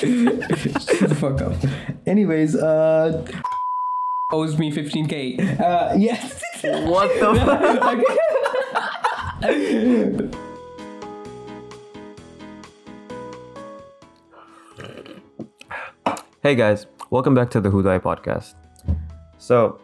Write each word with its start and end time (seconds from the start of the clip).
Shut 0.00 1.08
the 1.08 1.16
fuck 1.18 1.42
up. 1.42 1.54
Anyways, 2.06 2.54
uh, 2.54 3.26
owes 4.30 4.56
me 4.56 4.70
15k. 4.70 5.58
Uh, 5.60 5.94
yes. 5.98 6.40
What 6.62 7.08
the 7.18 7.34
fuck? 16.14 16.26
Hey 16.44 16.54
guys, 16.54 16.86
welcome 17.10 17.34
back 17.34 17.50
to 17.50 17.60
the 17.60 17.68
Hudai 17.68 18.00
podcast. 18.00 18.54
So, 19.38 19.80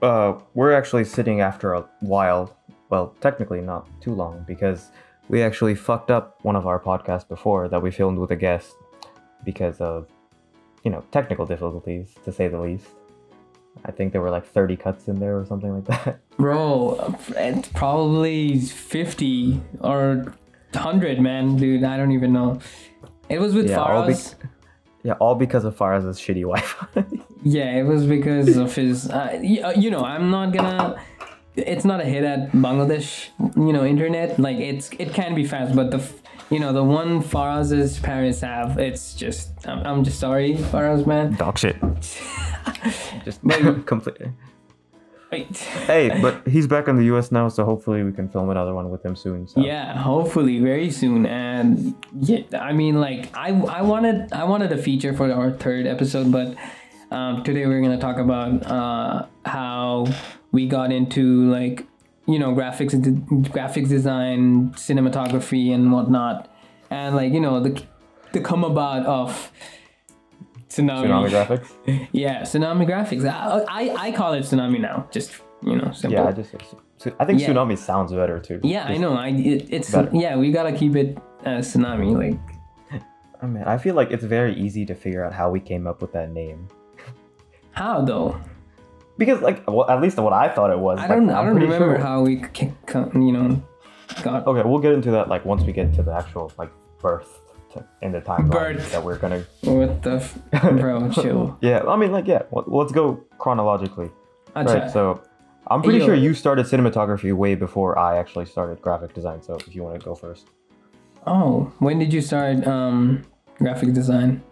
uh, 0.00 0.34
we're 0.54 0.70
actually 0.72 1.04
sitting 1.04 1.40
after 1.40 1.74
a 1.74 1.80
while. 1.98 2.56
Well, 2.88 3.16
technically 3.20 3.62
not 3.62 3.88
too 4.00 4.14
long 4.14 4.44
because 4.46 4.92
we 5.28 5.42
actually 5.42 5.74
fucked 5.74 6.12
up 6.12 6.38
one 6.42 6.54
of 6.54 6.68
our 6.68 6.78
podcasts 6.78 7.26
before 7.26 7.66
that 7.68 7.82
we 7.82 7.90
filmed 7.90 8.18
with 8.18 8.30
a 8.30 8.36
guest 8.36 8.76
because 9.44 9.80
of, 9.80 10.08
you 10.84 10.90
know, 10.90 11.04
technical 11.12 11.46
difficulties 11.46 12.14
to 12.24 12.32
say 12.32 12.48
the 12.48 12.60
least. 12.60 12.86
I 13.84 13.90
think 13.90 14.12
there 14.12 14.20
were 14.22 14.30
like 14.30 14.46
30 14.46 14.76
cuts 14.76 15.06
in 15.08 15.18
there 15.20 15.38
or 15.38 15.44
something 15.44 15.72
like 15.74 15.84
that. 15.84 16.20
Bro, 16.38 17.14
it's 17.36 17.68
probably 17.68 18.58
50 18.58 19.60
or 19.80 20.34
100, 20.72 21.20
man, 21.20 21.56
dude. 21.56 21.84
I 21.84 21.96
don't 21.96 22.12
even 22.12 22.32
know. 22.32 22.58
It 23.28 23.40
was 23.40 23.54
with 23.54 23.68
Yeah, 23.68 23.78
all 23.80 24.06
be- 24.06 24.14
Faraz. 24.14 24.34
Yeah, 25.02 25.12
all 25.14 25.34
because 25.36 25.64
of 25.64 25.76
Faraz's 25.76 26.18
shitty 26.18 26.40
Wi-Fi. 26.42 27.04
Yeah, 27.44 27.76
it 27.76 27.84
was 27.84 28.06
because 28.06 28.56
of 28.56 28.74
his. 28.74 29.08
Uh, 29.08 29.38
uh, 29.64 29.70
you 29.76 29.90
know, 29.90 30.02
I'm 30.04 30.30
not 30.30 30.52
gonna. 30.52 31.00
It's 31.56 31.84
not 31.84 32.00
a 32.00 32.04
hit 32.04 32.24
at 32.24 32.52
Bangladesh, 32.52 33.28
you 33.56 33.72
know, 33.72 33.84
internet. 33.84 34.38
Like 34.38 34.58
it's 34.58 34.90
it 34.98 35.12
can 35.14 35.34
be 35.34 35.44
fast, 35.44 35.74
but 35.74 35.90
the, 35.90 36.02
you 36.50 36.60
know, 36.60 36.72
the 36.72 36.84
one 36.84 37.22
Faraz's 37.22 37.98
parents 37.98 38.40
have, 38.40 38.78
it's 38.78 39.14
just. 39.14 39.50
I'm, 39.66 39.86
I'm 39.86 40.04
just 40.04 40.20
sorry, 40.20 40.54
Faraz 40.54 41.06
man. 41.06 41.32
Dog 41.34 41.58
shit. 41.58 41.76
Just 43.24 43.40
But- 43.42 43.86
completely. 43.92 44.32
Wait. 45.32 45.56
Hey, 45.56 46.16
but 46.22 46.46
he's 46.46 46.66
back 46.68 46.86
in 46.88 46.96
the 46.96 47.04
US 47.16 47.32
now, 47.32 47.48
so 47.48 47.64
hopefully 47.64 48.02
we 48.04 48.12
can 48.12 48.28
film 48.28 48.48
another 48.50 48.74
one 48.74 48.90
with 48.90 49.04
him 49.04 49.16
soon. 49.16 49.48
So. 49.48 49.60
Yeah, 49.60 49.96
hopefully 49.96 50.60
very 50.60 50.90
soon. 50.90 51.26
And 51.26 51.94
yeah, 52.20 52.42
I 52.60 52.72
mean, 52.72 53.00
like 53.00 53.34
I 53.36 53.48
I 53.50 53.82
wanted 53.82 54.32
I 54.32 54.44
wanted 54.44 54.70
a 54.72 54.78
feature 54.78 55.12
for 55.14 55.30
our 55.32 55.50
third 55.50 55.86
episode, 55.86 56.30
but 56.30 56.54
um, 57.10 57.42
today 57.42 57.66
we're 57.66 57.80
gonna 57.82 57.98
talk 58.00 58.18
about 58.18 58.64
uh, 58.66 59.26
how 59.44 60.06
we 60.56 60.66
got 60.78 60.90
into 60.98 61.22
like 61.50 61.86
you 62.32 62.38
know 62.42 62.50
graphics 62.58 62.92
graphics 63.56 63.90
design, 63.96 64.70
cinematography, 64.86 65.64
and 65.74 65.92
whatnot, 65.94 66.36
and 66.90 67.14
like 67.20 67.32
you 67.36 67.42
know 67.46 67.56
the 67.66 67.72
the 68.32 68.40
come 68.40 68.64
about 68.64 69.02
of 69.18 69.52
tsunami. 70.70 71.06
Tsunami 71.06 71.30
graphics. 71.36 71.68
Yeah, 72.24 72.36
tsunami 72.50 72.84
graphics. 72.92 73.24
I, 73.24 73.64
I 73.80 73.82
I 74.06 74.08
call 74.18 74.32
it 74.38 74.44
tsunami 74.48 74.80
now. 74.88 74.96
Just 75.16 75.30
you 75.62 75.76
know, 75.78 75.90
simple. 75.92 76.24
Yeah, 76.24 76.28
I 76.30 76.32
just 76.32 76.54
I 77.20 77.24
think 77.26 77.40
Yeah. 77.40 77.48
tsunami 77.48 77.76
sounds 77.90 78.10
better 78.20 78.38
too. 78.48 78.58
Yeah, 78.74 78.84
I 78.94 78.96
know. 79.02 79.12
I 79.26 79.28
it, 79.52 79.60
it's 79.76 79.90
Better. 79.92 80.10
yeah. 80.24 80.36
We 80.42 80.46
gotta 80.58 80.72
keep 80.80 80.94
it 81.02 81.18
as 81.44 81.72
tsunami. 81.72 82.10
Like 82.22 82.40
oh, 82.92 83.42
I 83.42 83.46
mean, 83.52 83.64
I 83.74 83.76
feel 83.84 83.94
like 84.00 84.10
it's 84.16 84.24
very 84.38 84.54
easy 84.64 84.84
to 84.90 84.94
figure 84.94 85.22
out 85.26 85.32
how 85.40 85.46
we 85.50 85.60
came 85.60 85.84
up 85.90 85.98
with 86.02 86.12
that 86.18 86.30
name 86.32 86.60
how 87.76 88.00
though? 88.00 88.40
Because, 89.18 89.40
like, 89.42 89.66
well, 89.68 89.88
at 89.90 90.00
least 90.00 90.18
what 90.18 90.32
I 90.32 90.48
thought 90.48 90.70
it 90.70 90.78
was. 90.78 90.98
I 90.98 91.06
don't. 91.08 91.28
I 91.30 91.40
I'm 91.40 91.46
don't 91.46 91.54
remember 91.56 91.96
sure- 91.96 91.98
how 91.98 92.22
we 92.22 92.42
c- 92.54 92.72
c- 92.88 92.98
you 93.14 93.32
know 93.32 93.62
got 94.22 94.46
Okay, 94.46 94.62
we'll 94.68 94.78
get 94.80 94.92
into 94.92 95.10
that 95.12 95.28
like 95.28 95.44
once 95.44 95.62
we 95.62 95.72
get 95.72 95.92
to 95.94 96.02
the 96.02 96.12
actual 96.12 96.52
like 96.58 96.70
birth 97.00 97.40
to, 97.72 97.84
in 98.02 98.12
the 98.12 98.20
timeline 98.20 98.50
Birth. 98.50 98.92
that 98.92 99.02
we're 99.02 99.18
gonna. 99.18 99.44
what 99.62 100.02
the 100.02 100.16
f- 100.16 100.38
bro 100.78 101.10
chill. 101.12 101.58
Yeah, 101.60 101.82
I 101.86 101.96
mean, 101.96 102.12
like, 102.12 102.26
yeah. 102.26 102.42
Let's 102.52 102.92
go 102.92 103.24
chronologically. 103.38 104.10
Acha. 104.54 104.66
Right. 104.82 104.90
So, 104.90 105.22
I'm 105.66 105.82
pretty 105.82 105.98
Yo. 105.98 106.06
sure 106.06 106.14
you 106.14 106.32
started 106.32 106.64
cinematography 106.66 107.32
way 107.34 107.54
before 107.56 107.98
I 107.98 108.16
actually 108.18 108.46
started 108.46 108.80
graphic 108.80 109.12
design. 109.14 109.42
So, 109.42 109.56
if 109.66 109.74
you 109.74 109.82
want 109.82 109.98
to 110.00 110.04
go 110.04 110.14
first, 110.14 110.46
oh, 111.26 111.72
when 111.80 111.98
did 111.98 112.12
you 112.12 112.20
start 112.22 112.66
um 112.66 113.22
graphic 113.58 113.92
design? 113.92 114.42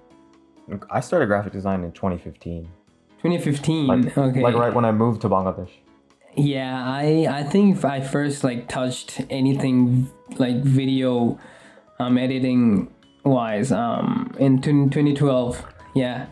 I 0.91 1.00
started 1.00 1.26
graphic 1.26 1.52
design 1.52 1.84
in 1.84 1.92
2015. 1.92 2.69
2015. 3.24 3.86
Like, 3.86 4.18
okay. 4.18 4.42
like 4.42 4.54
right 4.54 4.74
when 4.74 4.84
I 4.84 4.92
moved 4.92 5.22
to 5.22 5.30
Bangladesh. 5.30 5.70
Yeah, 6.36 6.84
I 6.84 7.26
I 7.30 7.42
think 7.42 7.76
if 7.76 7.84
I 7.84 8.00
first 8.00 8.44
like 8.44 8.68
touched 8.68 9.22
anything 9.30 10.10
like 10.36 10.56
video 10.62 11.38
um 11.98 12.18
editing 12.18 12.92
wise 13.24 13.72
um 13.72 14.34
in 14.38 14.60
20- 14.60 14.92
2012. 14.92 15.64
Yeah. 15.94 16.26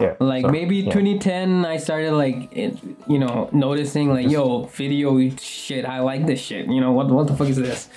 Yeah. 0.00 0.14
like 0.20 0.44
so, 0.44 0.50
maybe 0.50 0.76
yeah. 0.76 0.92
2010 0.92 1.64
i 1.64 1.76
started 1.76 2.12
like 2.12 2.52
it, 2.52 2.76
you 3.08 3.18
know 3.18 3.48
noticing 3.52 4.12
like 4.12 4.28
yo 4.28 4.64
video 4.64 5.30
shit 5.36 5.84
i 5.84 6.00
like 6.00 6.26
this 6.26 6.40
shit 6.40 6.66
you 6.66 6.80
know 6.80 6.92
what 6.92 7.08
what 7.10 7.26
the 7.26 7.34
fuck 7.34 7.48
is 7.48 7.56
this 7.56 7.88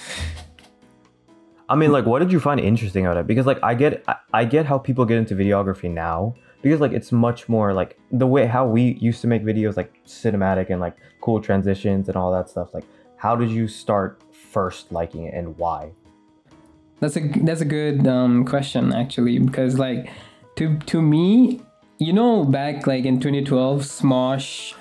I 1.69 1.75
mean, 1.75 1.94
like, 1.94 2.05
what 2.05 2.19
did 2.19 2.33
you 2.33 2.41
find 2.41 2.59
interesting 2.59 3.05
about 3.05 3.16
it? 3.16 3.27
Because, 3.27 3.45
like, 3.45 3.57
I 3.63 3.75
get, 3.75 4.03
I, 4.05 4.16
I 4.33 4.44
get 4.44 4.66
how 4.66 4.77
people 4.77 5.05
get 5.05 5.17
into 5.17 5.35
videography 5.35 5.89
now 5.89 6.35
because, 6.61 6.79
like, 6.79 6.91
it's 6.91 7.11
much 7.11 7.47
more 7.49 7.73
like 7.73 7.99
the 8.11 8.27
way 8.27 8.45
how 8.45 8.67
we 8.67 8.97
used 9.01 9.22
to 9.22 9.27
make 9.27 9.44
videos, 9.44 9.75
like 9.77 9.94
cinematic 10.05 10.69
and 10.69 10.79
like 10.79 10.95
cool 11.22 11.41
transitions 11.41 12.07
and 12.07 12.16
all 12.17 12.31
that 12.31 12.49
stuff. 12.49 12.73
Like, 12.73 12.85
how 13.17 13.35
did 13.35 13.49
you 13.49 13.67
start 13.67 14.22
first 14.31 14.91
liking 14.91 15.23
it 15.25 15.33
and 15.33 15.57
why? 15.57 15.91
that's 17.00 17.17
a 17.17 17.21
that's 17.41 17.61
a 17.61 17.66
good 17.66 18.05
um 18.05 18.45
question 18.45 18.94
actually 18.94 19.39
because 19.39 19.79
like 19.79 20.11
to 20.55 20.77
to 20.85 21.01
me 21.01 21.59
you 21.97 22.13
know 22.13 22.44
back 22.45 22.85
like 22.85 23.05
in 23.05 23.19
2012 23.19 23.81
smosh 23.81 24.75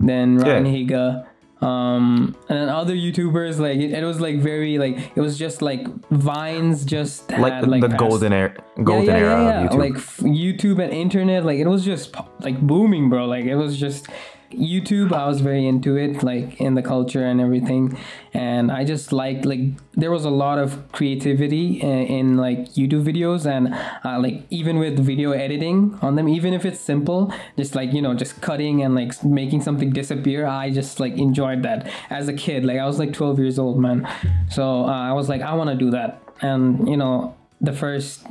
then 0.00 0.38
ryan 0.38 0.64
Yeah. 0.64 0.72
higa 0.72 1.26
um 1.62 2.36
and 2.50 2.58
then 2.58 2.68
other 2.68 2.94
youtubers 2.94 3.58
like 3.58 3.78
it, 3.78 3.90
it 3.92 4.04
was 4.04 4.20
like 4.20 4.38
very 4.40 4.76
like 4.76 4.98
it 5.16 5.20
was 5.20 5.38
just 5.38 5.62
like 5.62 5.86
vines 6.10 6.84
just 6.84 7.30
Like, 7.30 7.52
had, 7.52 7.68
like 7.68 7.80
the 7.80 7.88
golden 7.88 8.32
era, 8.34 8.54
golden 8.84 9.06
yeah, 9.06 9.16
yeah, 9.16 9.26
era 9.26 9.42
yeah, 9.42 9.60
yeah. 9.60 9.64
of 9.64 9.72
YouTube. 9.72 9.78
Like 9.78 9.96
f- 9.96 10.16
YouTube 10.18 10.82
and 10.84 10.92
internet, 10.92 11.46
like 11.46 11.58
it 11.58 11.66
was 11.66 11.82
just 11.82 12.14
like 12.40 12.60
booming, 12.60 13.08
bro. 13.08 13.24
Like 13.24 13.46
it 13.46 13.56
was 13.56 13.78
just 13.78 14.08
YouTube. 14.50 15.12
I 15.12 15.26
was 15.26 15.40
very 15.40 15.66
into 15.66 15.96
it, 15.96 16.22
like 16.22 16.60
in 16.60 16.74
the 16.74 16.82
culture 16.82 17.24
and 17.24 17.40
everything, 17.40 17.98
and 18.32 18.70
I 18.70 18.84
just 18.84 19.12
liked 19.12 19.44
like 19.44 19.60
there 19.94 20.10
was 20.10 20.24
a 20.24 20.30
lot 20.30 20.58
of 20.58 20.92
creativity 20.92 21.80
in, 21.80 21.98
in 22.06 22.36
like 22.36 22.58
YouTube 22.74 23.04
videos 23.04 23.46
and 23.46 23.74
uh, 24.04 24.18
like 24.20 24.46
even 24.50 24.78
with 24.78 24.98
video 24.98 25.32
editing 25.32 25.98
on 26.02 26.16
them, 26.16 26.28
even 26.28 26.52
if 26.54 26.64
it's 26.64 26.80
simple, 26.80 27.32
just 27.56 27.74
like 27.74 27.92
you 27.92 28.02
know, 28.02 28.14
just 28.14 28.40
cutting 28.40 28.82
and 28.82 28.94
like 28.94 29.24
making 29.24 29.62
something 29.62 29.90
disappear. 29.90 30.46
I 30.46 30.70
just 30.70 31.00
like 31.00 31.16
enjoyed 31.18 31.62
that 31.62 31.90
as 32.10 32.28
a 32.28 32.32
kid. 32.32 32.64
Like 32.64 32.78
I 32.78 32.86
was 32.86 32.98
like 32.98 33.12
12 33.12 33.38
years 33.38 33.58
old, 33.58 33.78
man. 33.78 34.08
So 34.50 34.84
uh, 34.84 35.10
I 35.10 35.12
was 35.12 35.28
like, 35.28 35.42
I 35.42 35.54
want 35.54 35.70
to 35.70 35.76
do 35.76 35.90
that, 35.90 36.22
and 36.40 36.88
you 36.88 36.96
know 36.96 37.34
the 37.60 37.72
first 37.72 38.26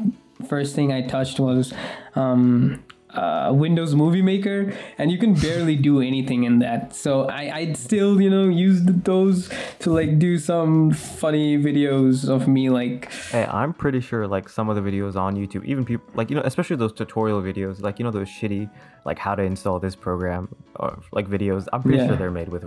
first 0.48 0.76
thing 0.76 0.92
I 0.92 1.02
touched 1.02 1.40
was 1.40 1.74
um, 2.16 2.84
uh, 3.16 3.52
Windows 3.54 3.96
Movie 3.96 4.22
Maker, 4.22 4.74
and 4.98 5.12
you 5.12 5.18
can 5.18 5.34
barely 5.34 5.76
do 5.76 6.02
anything 6.02 6.44
in 6.44 6.60
that. 6.60 6.96
So 6.96 7.28
I 7.30 7.44
I 7.56 7.74
still 7.74 8.22
you 8.22 8.30
know 8.30 8.46
use 8.50 8.82
those 8.84 9.50
to 9.80 9.92
like 9.92 10.20
do 10.20 10.38
some 10.38 10.92
funny 10.92 11.58
videos 11.58 12.28
of 12.30 12.48
me 12.48 12.70
like 12.70 13.12
Hey, 13.32 13.46
I'm 13.46 13.74
pretty 13.74 14.02
sure 14.02 14.28
like 14.28 14.50
some 14.50 14.70
of 14.70 14.76
the 14.76 14.82
videos 14.82 15.16
on 15.16 15.36
YouTube, 15.36 15.66
even 15.66 15.86
people 15.86 16.06
like 16.16 16.30
you 16.30 16.36
know, 16.36 16.44
especially 16.46 16.76
those 16.78 16.94
tutorial 16.94 17.42
videos, 17.42 17.82
like 17.82 18.00
you 18.00 18.06
know 18.06 18.12
those 18.12 18.28
shitty 18.30 18.70
like 19.06 19.20
how 19.20 19.36
to 19.36 19.44
install 19.44 19.80
this 19.80 19.96
program 19.96 20.50
or 20.78 21.00
like 21.12 21.28
videos. 21.28 21.68
I'm 21.74 21.82
pretty 21.82 21.98
Yeah. 22.00 22.08
sure 22.08 22.16
they're 22.18 22.32
made 22.32 22.50
with 22.50 22.66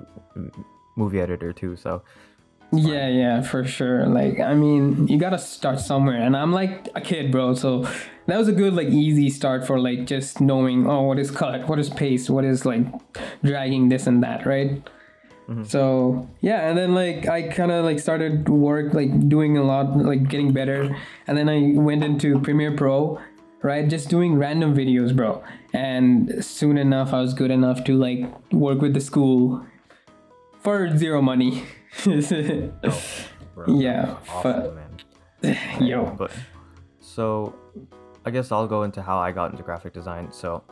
movie 0.96 1.20
editor 1.20 1.52
too. 1.52 1.76
So 1.76 2.02
Yeah, 2.70 3.08
yeah, 3.08 3.40
for 3.40 3.64
sure. 3.64 4.06
Like, 4.06 4.40
I 4.40 4.54
mean, 4.54 5.08
you 5.08 5.18
gotta 5.18 5.38
start 5.38 5.80
somewhere, 5.80 6.20
and 6.20 6.36
I'm 6.36 6.52
like 6.52 6.88
a 6.94 7.00
kid, 7.00 7.32
bro. 7.32 7.54
So 7.54 7.88
that 8.26 8.36
was 8.36 8.48
a 8.48 8.52
good, 8.52 8.74
like, 8.74 8.88
easy 8.88 9.30
start 9.30 9.66
for 9.66 9.80
like 9.80 10.04
just 10.04 10.40
knowing, 10.40 10.86
oh, 10.86 11.02
what 11.02 11.18
is 11.18 11.30
cut, 11.30 11.66
what 11.66 11.78
is 11.78 11.88
paste, 11.88 12.28
what 12.28 12.44
is 12.44 12.66
like 12.66 12.84
dragging 13.42 13.88
this 13.88 14.06
and 14.06 14.22
that, 14.22 14.44
right? 14.44 14.82
Mm-hmm. 15.48 15.64
So 15.64 16.28
yeah, 16.42 16.68
and 16.68 16.76
then 16.76 16.94
like 16.94 17.26
I 17.26 17.48
kind 17.48 17.72
of 17.72 17.84
like 17.84 17.98
started 17.98 18.48
work, 18.50 18.92
like 18.92 19.28
doing 19.28 19.56
a 19.56 19.62
lot, 19.64 19.96
like 19.96 20.28
getting 20.28 20.52
better, 20.52 20.94
and 21.26 21.38
then 21.38 21.48
I 21.48 21.72
went 21.74 22.04
into 22.04 22.38
Premiere 22.40 22.76
Pro, 22.76 23.18
right? 23.62 23.88
Just 23.88 24.10
doing 24.10 24.36
random 24.36 24.76
videos, 24.76 25.16
bro. 25.16 25.42
And 25.72 26.44
soon 26.44 26.76
enough, 26.76 27.14
I 27.14 27.22
was 27.22 27.32
good 27.32 27.50
enough 27.50 27.82
to 27.84 27.96
like 27.96 28.26
work 28.52 28.82
with 28.82 28.92
the 28.92 29.00
school 29.00 29.64
for 30.60 30.94
zero 30.96 31.22
money. 31.22 31.64
bro, 32.04 33.66
Yeah, 33.68 34.14
fu- 34.42 34.72
man. 34.72 34.98
Yo. 35.80 36.04
But 36.16 36.30
so 37.00 37.54
I 38.24 38.30
guess 38.30 38.50
I'll 38.52 38.66
go 38.66 38.82
into 38.82 39.02
how 39.02 39.18
I 39.18 39.32
got 39.32 39.50
into 39.50 39.62
graphic 39.62 39.92
design. 39.92 40.30
So 40.32 40.62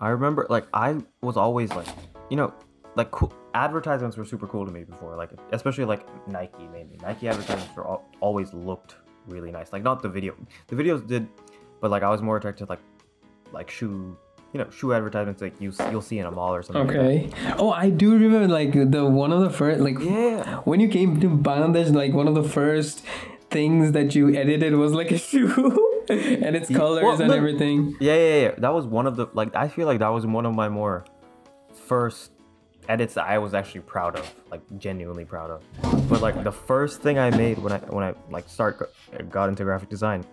I 0.00 0.08
remember 0.08 0.46
like 0.50 0.66
I 0.72 0.96
was 1.22 1.36
always 1.36 1.70
like, 1.70 1.86
you 2.30 2.36
know, 2.36 2.52
like 2.96 3.10
cool 3.10 3.32
advertisements 3.54 4.16
were 4.16 4.24
super 4.24 4.46
cool 4.46 4.66
to 4.66 4.72
me 4.72 4.84
before, 4.84 5.16
like 5.16 5.30
especially 5.52 5.84
like 5.84 6.06
Nike 6.28 6.66
maybe. 6.72 6.98
Nike 7.02 7.28
advertisements 7.28 7.74
were 7.76 7.86
al- 7.86 8.04
always 8.20 8.52
looked 8.52 8.96
really 9.26 9.50
nice. 9.50 9.72
Like 9.72 9.82
not 9.82 10.02
the 10.02 10.08
video. 10.08 10.34
The 10.68 10.76
videos 10.76 11.06
did 11.06 11.28
but 11.80 11.90
like 11.90 12.02
I 12.02 12.08
was 12.10 12.22
more 12.22 12.36
attracted 12.36 12.66
to 12.66 12.70
like 12.72 12.80
like 13.52 13.70
shoe 13.70 14.16
you 14.54 14.60
know 14.60 14.70
shoe 14.70 14.94
advertisements 14.94 15.42
like 15.42 15.60
you 15.60 15.72
you'll 15.90 16.00
see 16.00 16.18
in 16.20 16.26
a 16.26 16.30
mall 16.30 16.54
or 16.54 16.62
something. 16.62 16.86
like. 16.86 16.96
Okay. 16.96 17.30
Oh, 17.58 17.70
I 17.72 17.90
do 17.90 18.12
remember 18.16 18.48
like 18.48 18.72
the 18.72 19.04
one 19.04 19.32
of 19.32 19.40
the 19.40 19.50
first 19.50 19.80
like 19.80 19.98
Yeah. 19.98 20.60
when 20.60 20.78
you 20.80 20.88
came 20.88 21.20
to 21.20 21.28
Bangladesh, 21.28 21.92
like 21.94 22.12
one 22.14 22.28
of 22.28 22.34
the 22.36 22.44
first 22.44 23.04
things 23.50 23.92
that 23.92 24.14
you 24.14 24.34
edited 24.34 24.74
was 24.74 24.92
like 24.92 25.10
a 25.10 25.18
shoe 25.28 26.04
and 26.08 26.54
its 26.56 26.68
colors 26.70 27.02
well, 27.04 27.20
and 27.20 27.28
no- 27.30 27.34
everything. 27.36 27.96
Yeah, 28.00 28.14
yeah, 28.16 28.40
yeah. 28.42 28.50
That 28.58 28.72
was 28.72 28.86
one 28.86 29.06
of 29.06 29.16
the 29.16 29.26
like 29.34 29.54
I 29.56 29.66
feel 29.68 29.86
like 29.86 29.98
that 29.98 30.08
was 30.08 30.24
one 30.24 30.46
of 30.46 30.54
my 30.54 30.68
more 30.68 31.04
first 31.86 32.30
edits 32.88 33.14
that 33.14 33.24
I 33.26 33.38
was 33.38 33.54
actually 33.54 33.80
proud 33.80 34.18
of, 34.18 34.34
like 34.50 34.60
genuinely 34.78 35.24
proud 35.24 35.50
of. 35.50 36.08
But 36.08 36.20
like 36.20 36.44
the 36.44 36.52
first 36.52 37.00
thing 37.02 37.18
I 37.18 37.30
made 37.30 37.58
when 37.58 37.72
I 37.72 37.78
when 37.78 38.04
I 38.04 38.14
like 38.30 38.48
start 38.48 38.92
got 39.30 39.48
into 39.48 39.64
graphic 39.64 39.88
design 39.88 40.24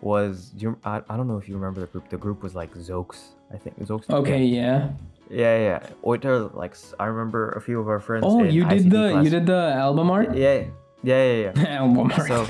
was 0.00 0.50
do 0.50 0.62
you, 0.66 0.78
I, 0.84 1.02
I 1.08 1.16
don't 1.16 1.26
know 1.26 1.38
if 1.38 1.48
you 1.48 1.54
remember 1.56 1.80
the 1.80 1.86
group. 1.88 2.08
The 2.08 2.16
group 2.18 2.42
was 2.42 2.54
like 2.54 2.72
Zokes, 2.74 3.20
I 3.52 3.56
think. 3.58 3.78
Zokes. 3.80 4.08
Okay, 4.10 4.44
yeah. 4.44 4.90
Yeah, 5.28 5.58
yeah. 5.58 5.86
Oiter, 6.04 6.54
like 6.54 6.76
I 7.00 7.06
remember 7.06 7.50
a 7.50 7.60
few 7.60 7.80
of 7.80 7.88
our 7.88 8.00
friends. 8.00 8.24
Oh, 8.26 8.42
you 8.42 8.64
did 8.64 8.86
ICT 8.86 8.90
the 8.90 9.10
class- 9.10 9.24
you 9.24 9.30
did 9.30 9.46
the 9.46 9.72
album 9.74 10.10
art. 10.10 10.36
Yeah, 10.36 10.64
yeah, 11.02 11.32
yeah, 11.32 11.52
yeah. 11.56 11.68
album 11.82 12.12
art. 12.12 12.28
so 12.28 12.46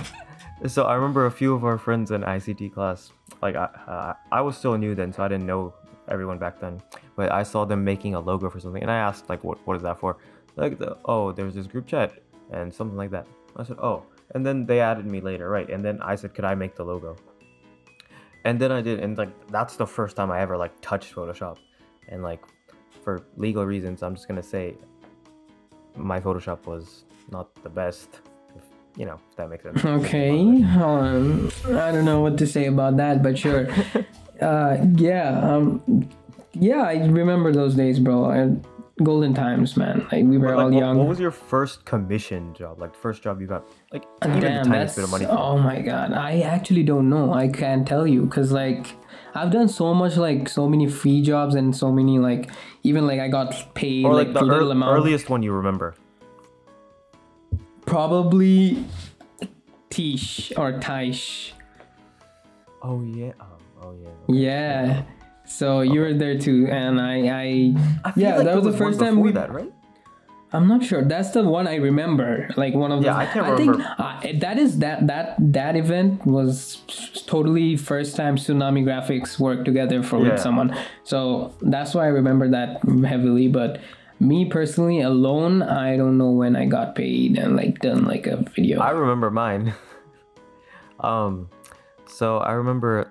so 0.66 0.84
i 0.84 0.94
remember 0.94 1.26
a 1.26 1.31
few 1.31 1.54
of 1.54 1.64
our 1.64 1.76
friends 1.76 2.10
in 2.10 2.22
ict 2.25 2.72
class 2.72 3.12
like 3.43 3.54
i 3.56 3.64
uh, 3.87 4.14
i 4.32 4.40
was 4.40 4.56
still 4.56 4.76
new 4.76 4.94
then 4.94 5.12
so 5.12 5.22
i 5.22 5.28
didn't 5.28 5.46
know 5.46 5.75
everyone 6.08 6.38
back 6.38 6.60
then 6.60 6.81
but 7.14 7.31
i 7.31 7.43
saw 7.43 7.64
them 7.64 7.84
making 7.84 8.14
a 8.14 8.20
logo 8.20 8.48
for 8.48 8.58
something 8.60 8.82
and 8.82 8.90
i 8.90 8.96
asked 8.96 9.28
like 9.28 9.43
what, 9.44 9.58
what 9.66 9.76
is 9.76 9.82
that 9.82 9.98
for 9.98 10.16
like 10.56 10.78
the, 10.78 10.96
oh 11.04 11.32
there's 11.32 11.54
this 11.54 11.66
group 11.66 11.87
chat 11.87 12.14
and 12.52 12.75
something 12.75 12.96
like 12.96 13.10
that 13.10 13.26
i 13.56 13.62
said 13.62 13.76
oh 13.82 14.02
and 14.34 14.46
then 14.46 14.64
they 14.64 14.81
added 14.81 15.04
me 15.04 15.20
later 15.20 15.50
right 15.50 15.69
and 15.69 15.84
then 15.84 16.00
i 16.00 16.14
said 16.14 16.32
could 16.34 16.44
i 16.44 16.54
make 16.54 16.75
the 16.75 16.84
logo 16.84 17.16
and 18.46 18.60
then 18.60 18.70
i 18.70 18.81
did 18.81 19.00
and 19.00 19.19
like 19.19 19.34
that's 19.48 19.75
the 19.76 19.87
first 19.87 20.14
time 20.16 20.31
i 20.31 20.40
ever 20.40 20.56
like 20.56 20.72
touched 20.81 21.14
photoshop 21.14 21.56
and 22.08 22.22
like 22.22 22.43
for 23.02 23.14
legal 23.37 23.64
reasons 23.66 24.02
i'm 24.02 24.14
just 24.14 24.28
gonna 24.28 24.48
say 24.54 24.75
my 25.96 26.20
photoshop 26.20 26.64
was 26.66 27.04
not 27.31 27.46
the 27.64 27.69
best 27.69 28.20
if, 28.54 28.62
you 28.96 29.04
know 29.04 29.19
if 29.31 29.37
that 29.37 29.50
makes 29.50 29.64
sense 29.64 29.84
Okay, 29.98 30.31
um, 30.31 31.50
I 31.66 31.90
don't 31.93 32.04
know 32.04 32.20
what 32.20 32.38
to 32.38 32.46
say 32.46 32.66
about 32.66 32.96
that, 32.98 33.22
but 33.22 33.38
sure. 33.38 33.69
uh, 34.40 34.76
yeah, 34.94 35.28
um, 35.50 36.08
yeah, 36.52 36.82
I 36.82 37.06
remember 37.06 37.52
those 37.52 37.75
days, 37.75 37.98
bro. 37.98 38.31
And 38.31 38.64
golden 39.02 39.34
times, 39.34 39.76
man. 39.76 40.06
Like 40.10 40.25
we 40.25 40.38
were 40.38 40.48
like, 40.48 40.64
all 40.64 40.70
what, 40.70 40.78
young. 40.78 40.96
what 40.96 41.06
was 41.06 41.20
your 41.20 41.31
first 41.31 41.84
commission 41.84 42.54
job? 42.54 42.81
Like 42.81 42.94
first 42.94 43.22
job 43.22 43.40
you 43.40 43.46
got? 43.46 43.64
Like 43.93 44.04
even 44.25 44.40
Damn, 44.40 44.64
the 44.64 44.70
tiniest 44.70 44.96
bit 44.96 45.04
of 45.04 45.10
money. 45.10 45.26
oh 45.26 45.58
my 45.58 45.81
god. 45.82 46.12
I 46.12 46.40
actually 46.40 46.82
don't 46.82 47.08
know. 47.10 47.32
I 47.32 47.48
can't 47.48 47.87
tell 47.87 48.06
you 48.06 48.22
because 48.22 48.52
like 48.52 48.87
I've 49.34 49.50
done 49.50 49.69
so 49.69 49.93
much 49.93 50.16
like 50.16 50.48
so 50.48 50.69
many 50.69 50.88
free 50.88 51.20
jobs 51.22 51.54
and 51.54 51.76
so 51.76 51.93
many 51.93 52.19
like 52.19 52.50
even 52.84 53.06
like 53.06 53.20
I 53.20 53.28
got 53.28 53.75
paid 53.75 54.04
or 54.04 54.14
like, 54.14 54.28
like 54.28 54.34
the 54.34 54.44
little 54.44 54.69
ear- 54.69 54.72
amount. 54.72 54.98
earliest 54.98 55.28
one 55.28 55.43
you 55.43 55.52
remember. 55.52 55.94
Probably 57.84 58.84
Tish 59.90 60.52
or 60.56 60.72
Taish. 60.81 61.52
Oh 62.82 63.02
yeah. 63.02 63.32
Um, 63.40 63.46
oh 63.82 63.94
yeah. 64.28 64.34
Yeah. 64.34 65.02
So 65.46 65.81
you 65.81 66.00
were 66.00 66.12
there 66.14 66.38
too, 66.38 66.66
and 66.70 67.00
I, 67.00 67.14
I, 67.28 67.75
I 68.04 68.12
yeah, 68.16 68.37
like 68.37 68.44
that 68.46 68.56
was 68.56 68.64
the 68.64 68.76
first 68.76 68.98
time 68.98 69.20
we. 69.20 69.32
that, 69.32 69.52
right? 69.52 69.72
I'm 70.52 70.69
not 70.69 70.84
sure. 70.84 71.02
That's 71.04 71.31
the 71.31 71.43
one 71.44 71.66
I 71.66 71.76
remember. 71.76 72.48
Like 72.56 72.75
one 72.75 72.90
of 72.93 73.00
the. 73.00 73.06
Yeah, 73.06 73.16
I 73.16 73.26
can't 73.26 73.56
think 73.56 73.72
remember. 73.72 73.94
uh, 73.98 74.20
that 74.40 74.58
is 74.58 74.78
that 74.78 75.06
that 75.06 75.34
that 75.38 75.76
event 75.76 76.25
was 76.26 76.82
totally 77.26 77.76
first 77.76 78.16
time 78.16 78.37
Tsunami 78.37 78.84
Graphics 78.84 79.38
worked 79.38 79.64
together 79.64 80.02
for 80.02 80.19
Yeah. 80.22 80.32
with 80.32 80.40
someone. 80.40 80.76
So 81.04 81.52
that's 81.62 81.94
why 81.94 82.04
I 82.04 82.08
remember 82.08 82.48
that 82.50 82.81
heavily. 83.04 83.48
But 83.48 83.81
me 84.19 84.46
personally, 84.46 85.00
alone, 85.02 85.62
I 85.62 85.96
don't 85.96 86.16
know 86.16 86.31
when 86.31 86.56
I 86.56 86.66
got 86.66 86.94
paid 86.94 87.38
and 87.38 87.56
like 87.56 87.81
done 87.81 88.04
like 88.04 88.26
a 88.26 88.37
video. 88.37 88.81
I 88.81 88.90
remember 88.90 89.31
mine. 89.31 89.75
um, 91.00 91.50
so 92.06 92.38
I 92.38 92.52
remember 92.52 93.10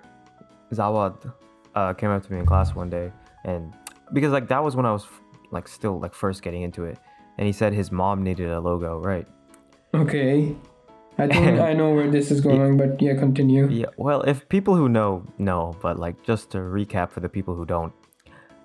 Zawad 0.72 1.32
uh, 1.76 1.92
came 1.94 2.10
up 2.10 2.24
to 2.26 2.32
me 2.32 2.40
in 2.40 2.46
class 2.46 2.74
one 2.74 2.90
day, 2.90 3.12
and 3.44 3.72
because 4.12 4.32
like 4.32 4.48
that 4.48 4.62
was 4.64 4.74
when 4.74 4.86
I 4.86 4.92
was 4.92 5.06
like 5.52 5.68
still 5.68 6.00
like 6.00 6.14
first 6.14 6.42
getting 6.42 6.62
into 6.62 6.84
it, 6.84 6.98
and 7.38 7.46
he 7.46 7.52
said 7.52 7.72
his 7.72 7.92
mom 7.92 8.22
needed 8.24 8.48
a 8.50 8.58
logo, 8.60 8.98
right? 8.98 9.26
okay. 9.94 10.56
I 11.18 11.26
think 11.32 11.60
I 11.60 11.72
know 11.72 11.94
where 11.94 12.10
this 12.10 12.30
is 12.30 12.42
going, 12.42 12.76
but 12.76 13.00
yeah, 13.00 13.14
continue. 13.14 13.68
Yeah, 13.70 13.86
well, 13.96 14.20
if 14.22 14.46
people 14.50 14.74
who 14.76 14.88
know 14.88 15.24
know, 15.38 15.74
but 15.80 15.98
like 15.98 16.22
just 16.24 16.50
to 16.50 16.58
recap 16.58 17.10
for 17.10 17.20
the 17.20 17.28
people 17.30 17.54
who 17.54 17.64
don't, 17.64 17.92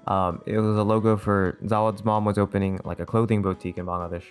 um, 0.07 0.41
it 0.45 0.57
was 0.59 0.77
a 0.77 0.83
logo 0.83 1.15
for 1.15 1.57
Zawad's 1.63 2.03
mom 2.03 2.25
was 2.25 2.37
opening 2.37 2.79
like 2.83 2.99
a 2.99 3.05
clothing 3.05 3.41
boutique 3.41 3.77
in 3.77 3.85
Bangladesh, 3.85 4.25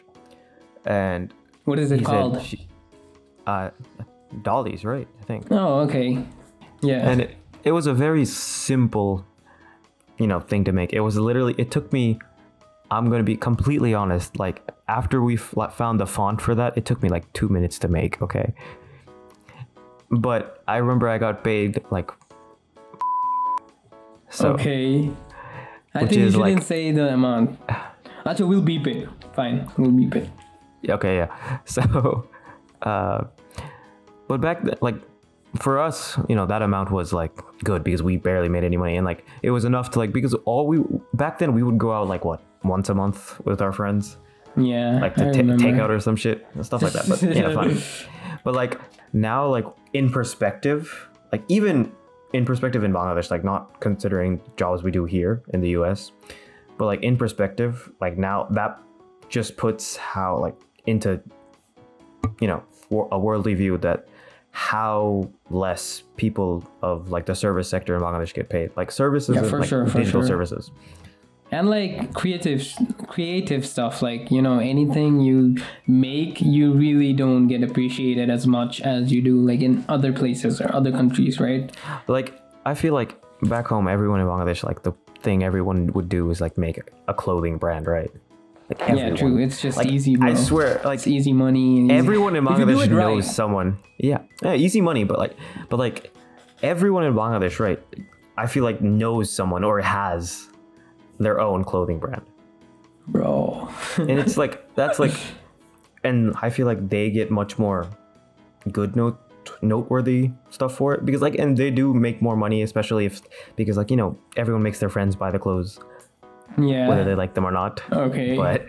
and 0.84 1.32
What 1.64 1.78
is 1.78 1.92
it 1.92 2.04
called? 2.04 2.42
she, 2.42 2.68
uh, 3.46 3.70
Dolly's, 4.42 4.84
right? 4.84 5.08
I 5.20 5.24
think, 5.24 5.46
Oh, 5.50 5.80
okay. 5.80 6.22
Yeah. 6.82 7.08
and 7.10 7.22
it, 7.22 7.36
it 7.64 7.72
was 7.72 7.86
a 7.86 7.94
very 7.94 8.24
simple, 8.24 9.24
you 10.18 10.26
know, 10.26 10.40
thing 10.40 10.64
to 10.64 10.72
make. 10.72 10.92
It 10.92 11.00
was 11.00 11.16
literally 11.18 11.54
it 11.58 11.70
took 11.70 11.92
me. 11.92 12.18
I'm 12.90 13.08
gonna 13.10 13.22
be 13.22 13.36
completely 13.36 13.94
honest. 13.94 14.38
Like 14.38 14.68
after 14.88 15.22
we 15.22 15.36
found 15.36 16.00
the 16.00 16.06
font 16.06 16.40
for 16.40 16.54
that, 16.54 16.76
it 16.76 16.84
took 16.84 17.02
me 17.02 17.08
like 17.08 17.32
two 17.32 17.48
minutes 17.48 17.78
to 17.80 17.88
make. 17.88 18.20
Okay, 18.20 18.52
but 20.10 20.62
I 20.66 20.78
remember 20.78 21.08
I 21.08 21.18
got 21.18 21.44
paid 21.44 21.82
like. 21.90 22.10
So 24.28 24.52
okay. 24.52 25.10
I 25.94 26.00
think 26.00 26.12
you 26.12 26.30
shouldn't 26.30 26.56
like- 26.56 26.62
say 26.62 26.92
the 26.92 27.12
amount. 27.12 27.58
Actually, 28.26 28.48
we'll 28.48 28.62
beep 28.62 28.86
it. 28.86 29.08
Fine, 29.34 29.68
we'll 29.76 29.90
beep 29.90 30.14
it. 30.16 30.28
Okay, 30.88 31.16
yeah. 31.16 31.58
So, 31.64 32.28
uh, 32.82 33.24
but 34.28 34.40
back 34.40 34.62
then, 34.62 34.76
like 34.80 34.96
for 35.58 35.78
us, 35.78 36.16
you 36.28 36.36
know, 36.36 36.46
that 36.46 36.62
amount 36.62 36.90
was 36.90 37.12
like 37.12 37.32
good 37.64 37.82
because 37.82 38.02
we 38.02 38.16
barely 38.16 38.48
made 38.48 38.64
any 38.64 38.76
money, 38.76 38.96
and 38.96 39.04
like 39.04 39.24
it 39.42 39.50
was 39.50 39.64
enough 39.64 39.90
to 39.92 39.98
like 39.98 40.12
because 40.12 40.34
all 40.44 40.66
we 40.66 40.82
back 41.14 41.38
then 41.38 41.52
we 41.54 41.62
would 41.62 41.78
go 41.78 41.92
out 41.92 42.08
like 42.08 42.24
what 42.24 42.42
once 42.62 42.88
a 42.88 42.94
month 42.94 43.40
with 43.44 43.60
our 43.60 43.72
friends, 43.72 44.16
Yeah. 44.56 45.00
like 45.00 45.14
to 45.16 45.24
remember. 45.24 45.56
take 45.62 45.74
out 45.76 45.90
or 45.90 45.98
some 46.00 46.16
shit 46.16 46.46
and 46.54 46.64
stuff 46.64 46.82
like 46.82 46.92
that. 46.92 47.08
But 47.08 47.22
yeah, 47.22 47.52
fine. 47.60 47.78
But 48.44 48.54
like 48.54 48.80
now, 49.12 49.46
like 49.48 49.64
in 49.92 50.10
perspective, 50.10 51.08
like 51.32 51.42
even 51.48 51.90
in 52.32 52.44
perspective 52.44 52.84
in 52.84 52.92
Bangladesh, 52.92 53.30
like 53.30 53.42
not 53.44 53.80
considering 53.80 54.40
jobs 54.56 54.82
we 54.82 54.90
do 54.92 55.04
here 55.04 55.42
in 55.52 55.60
the 55.60 55.70
US, 55.70 56.12
but 56.78 56.84
like 56.86 57.02
in 57.02 57.16
perspective, 57.16 57.90
like 58.00 58.16
now 58.18 58.46
that 58.52 58.78
just 59.28 59.56
puts 59.56 59.96
how 59.96 60.38
like 60.38 60.54
into 60.86 61.20
you 62.40 62.46
know 62.46 62.62
a 63.12 63.18
worldly 63.18 63.54
view 63.54 63.78
that 63.78 64.06
how 64.52 65.30
less 65.48 66.02
people 66.16 66.64
of 66.82 67.10
like 67.10 67.26
the 67.26 67.34
service 67.34 67.68
sector 67.68 67.94
in 67.94 68.02
Bangladesh 68.02 68.34
get 68.34 68.48
paid, 68.48 68.70
like 68.76 68.90
services, 68.90 69.36
Yeah, 69.36 69.42
for 69.42 69.60
like 69.60 69.68
sure, 69.68 69.84
digital 69.84 70.20
sure. 70.22 70.26
services. 70.28 70.70
And 71.52 71.68
like 71.68 72.14
creative, 72.14 72.64
creative 73.08 73.66
stuff. 73.66 74.02
Like 74.02 74.30
you 74.30 74.40
know, 74.40 74.58
anything 74.60 75.20
you 75.20 75.56
make, 75.86 76.40
you 76.40 76.72
really 76.72 77.12
don't 77.12 77.48
get 77.48 77.62
appreciated 77.64 78.30
as 78.30 78.46
much 78.46 78.80
as 78.82 79.10
you 79.12 79.20
do 79.20 79.36
like 79.40 79.60
in 79.60 79.84
other 79.88 80.12
places 80.12 80.60
or 80.60 80.72
other 80.74 80.92
countries, 80.92 81.40
right? 81.40 81.70
like 82.06 82.40
I 82.64 82.74
feel 82.74 82.94
like 82.94 83.20
back 83.42 83.66
home, 83.66 83.88
everyone 83.88 84.20
in 84.20 84.26
Bangladesh, 84.26 84.62
like 84.62 84.82
the 84.84 84.92
thing 85.22 85.42
everyone 85.42 85.88
would 85.92 86.08
do 86.08 86.30
is 86.30 86.40
like 86.40 86.56
make 86.56 86.78
a 87.08 87.14
clothing 87.14 87.58
brand, 87.58 87.86
right? 87.86 88.10
Like 88.78 88.96
Yeah, 88.98 89.14
true. 89.16 89.38
It's 89.38 89.60
just 89.60 89.76
Like, 89.76 89.88
easy, 89.88 90.16
bro. 90.16 90.30
I 90.30 90.34
swear, 90.34 90.80
like 90.84 90.98
it's 90.98 91.06
easy 91.06 91.32
money. 91.32 91.78
and 91.78 91.90
easy- 91.90 91.98
everyone 91.98 92.36
in 92.36 92.46
If 92.46 92.50
you 92.58 92.64
do 92.66 92.76
Bangladesh 92.76 92.86
it 92.86 92.92
right. 92.94 93.14
knows 93.14 93.34
someone. 93.34 93.78
Yeah. 93.98 94.18
yeah, 94.42 94.54
easy 94.54 94.80
money, 94.80 95.04
but 95.04 95.18
like, 95.18 95.36
but 95.68 95.78
like 95.78 96.14
everyone 96.62 97.04
in 97.04 97.14
Bangladesh, 97.14 97.58
right? 97.58 97.80
I 98.36 98.46
feel 98.46 98.64
like 98.64 98.80
knows 98.80 99.30
someone 99.30 99.64
or 99.64 99.80
has 99.80 100.48
their 101.18 101.40
own 101.40 101.64
clothing 101.64 101.98
brand, 101.98 102.22
bro. 103.08 103.68
and 103.98 104.10
it's 104.18 104.36
like 104.38 104.74
that's 104.74 104.98
like, 104.98 105.12
and 106.04 106.34
I 106.40 106.48
feel 106.50 106.66
like 106.66 106.88
they 106.88 107.10
get 107.10 107.30
much 107.30 107.58
more 107.58 107.86
good 108.72 108.96
note 108.96 109.18
noteworthy 109.62 110.30
stuff 110.50 110.74
for 110.76 110.94
it 110.94 111.04
because 111.04 111.20
like 111.20 111.34
and 111.34 111.56
they 111.56 111.70
do 111.70 111.92
make 111.92 112.20
more 112.22 112.36
money 112.36 112.62
especially 112.62 113.04
if 113.06 113.20
because 113.56 113.76
like 113.76 113.90
you 113.90 113.96
know 113.96 114.16
everyone 114.36 114.62
makes 114.62 114.78
their 114.78 114.88
friends 114.90 115.16
buy 115.16 115.30
the 115.30 115.38
clothes 115.38 115.78
yeah. 116.58 116.88
whether 116.88 117.04
they 117.04 117.14
like 117.14 117.34
them 117.34 117.44
or 117.46 117.50
not 117.50 117.82
okay. 117.92 118.36
but 118.36 118.66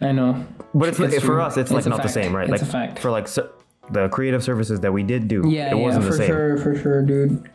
I 0.00 0.12
know. 0.12 0.44
but 0.74 0.88
it's, 0.88 0.98
It's 0.98 1.24
for 1.24 1.40
us 1.40 1.56
it's, 1.56 1.70
It's 1.70 1.86
like 1.86 1.86
not 1.86 2.02
the 2.02 2.08
same 2.08 2.34
right 2.34 2.48
It's 2.48 2.60
like 2.60 2.62
a 2.62 2.66
fact. 2.66 2.98
for 2.98 3.10
like 3.10 3.28
so, 3.28 3.50
the 3.90 4.08
creative 4.08 4.42
services 4.42 4.80
that 4.80 4.92
we 4.92 5.02
did 5.02 5.28
do 5.28 5.42
Yeah, 5.46 5.66
it 5.66 5.68
yeah, 5.68 5.74
wasn't 5.74 6.04
for 6.04 6.10
the 6.10 6.16
same 6.16 6.26
sure, 6.26 6.56
for 6.58 6.74
sure, 6.76 7.02
dude. 7.02 7.48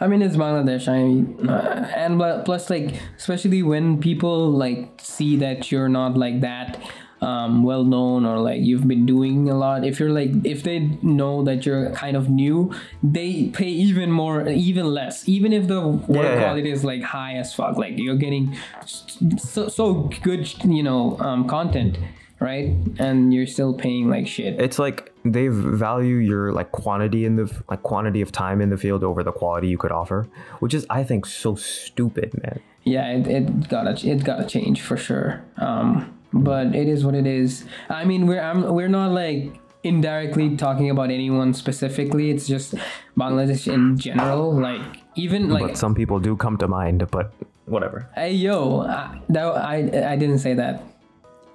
I 0.00 0.06
mean, 0.06 0.22
it's 0.22 0.36
Bangladesh. 0.36 0.86
I 0.86 1.50
uh, 1.52 1.86
and 1.96 2.18
pl- 2.20 2.42
plus, 2.44 2.70
like, 2.70 2.94
especially 3.16 3.64
when 3.64 3.98
people 3.98 4.50
like 4.50 5.00
see 5.02 5.36
that 5.38 5.72
you're 5.72 5.88
not 5.88 6.16
like 6.16 6.40
that, 6.42 6.80
um, 7.20 7.62
well 7.64 7.84
known 7.84 8.24
or 8.24 8.38
like 8.38 8.60
you've 8.62 8.86
been 8.86 9.04
doing 9.06 9.48
a 9.48 9.54
lot 9.54 9.84
if 9.84 9.98
you're 9.98 10.12
like 10.12 10.30
if 10.44 10.62
they 10.62 10.78
know 11.02 11.42
that 11.42 11.66
you're 11.66 11.90
kind 11.90 12.16
of 12.16 12.30
new 12.30 12.72
they 13.02 13.48
pay 13.48 13.68
even 13.68 14.10
more 14.10 14.48
even 14.48 14.86
less. 14.86 15.28
Even 15.28 15.52
if 15.52 15.66
the 15.66 15.80
work 15.80 16.24
Yeah, 16.24 16.38
quality 16.38 16.70
is 16.70 16.84
like 16.84 17.02
high 17.02 17.34
as 17.34 17.52
fuck 17.52 17.76
like 17.76 17.98
you're 17.98 18.16
getting 18.16 18.56
so, 18.86 19.68
so 19.68 20.10
good 20.22 20.52
you 20.64 20.82
know 20.82 21.18
um, 21.20 21.48
content 21.48 21.98
right? 22.40 22.72
And 23.00 23.34
you're 23.34 23.48
still 23.48 23.74
paying 23.74 24.08
like 24.08 24.28
shit. 24.28 24.60
It's 24.60 24.78
like 24.78 25.12
they 25.24 25.48
value 25.48 26.16
your 26.16 26.52
like 26.52 26.70
quantity 26.70 27.24
in 27.24 27.34
the 27.34 27.52
like 27.68 27.82
quantity 27.82 28.20
of 28.20 28.30
time 28.30 28.60
in 28.60 28.70
the 28.70 28.76
field 28.76 29.02
over 29.02 29.24
the 29.24 29.32
quality 29.32 29.66
you 29.66 29.76
could 29.76 29.90
offer, 29.90 30.28
which 30.60 30.72
is 30.72 30.86
I 30.88 31.02
think 31.02 31.26
so 31.26 31.56
stupid, 31.56 32.40
man. 32.42 32.60
yeah 32.84 33.10
it, 33.10 33.26
it 33.26 33.68
gotta 33.68 33.98
it 34.08 34.22
gotta 34.24 34.46
change 34.46 34.80
for 34.82 34.96
sure. 34.96 35.42
Um 35.56 36.14
but 36.32 36.74
it 36.74 36.88
is 36.88 37.04
what 37.04 37.14
it 37.14 37.26
is 37.26 37.64
i 37.88 38.04
mean 38.04 38.26
we're 38.26 38.40
I'm, 38.40 38.72
we're 38.74 38.88
not 38.88 39.12
like 39.12 39.58
indirectly 39.84 40.56
talking 40.56 40.90
about 40.90 41.10
anyone 41.10 41.54
specifically 41.54 42.30
it's 42.30 42.46
just 42.46 42.74
bangladesh 43.16 43.72
in 43.72 43.96
general 43.96 44.52
like 44.52 44.80
even 45.14 45.48
like 45.48 45.62
But 45.62 45.76
some 45.78 45.94
people 45.94 46.18
do 46.20 46.36
come 46.36 46.56
to 46.58 46.68
mind, 46.68 47.06
but 47.10 47.32
whatever. 47.66 48.08
hey 48.14 48.32
yo 48.32 48.82
I, 48.82 49.20
that, 49.30 49.44
I 49.56 49.76
i 50.12 50.16
didn't 50.16 50.38
say 50.38 50.54
that 50.54 50.82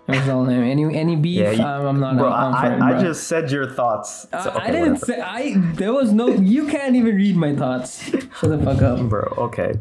it 0.07 0.19
was 0.19 0.27
all 0.29 0.43
him 0.45 0.63
any 0.63 0.83
any 0.95 1.15
beef 1.15 1.57
you- 1.57 1.63
um, 1.63 1.85
i'm 1.85 1.99
not 1.99 2.17
bro, 2.17 2.29
I'm, 2.31 2.53
I, 2.55 2.61
for 2.67 2.73
it, 2.75 2.81
I 2.81 3.01
just 3.01 3.27
said 3.27 3.49
your 3.51 3.69
thoughts. 3.71 4.27
So, 4.31 4.49
I, 4.49 4.65
I 4.65 4.71
didn't 4.71 4.99
whatever. 4.99 5.05
say 5.05 5.21
I. 5.21 5.53
There 5.79 5.93
was 5.93 6.11
no. 6.11 6.27
You 6.27 6.67
can't 6.67 6.95
even 6.97 7.15
read 7.15 7.37
my 7.37 7.55
thoughts. 7.55 8.03
Shut 8.09 8.49
the 8.51 8.59
fuck 8.67 8.81
up. 8.81 8.99
bro. 9.13 9.21
Okay. 9.47 9.71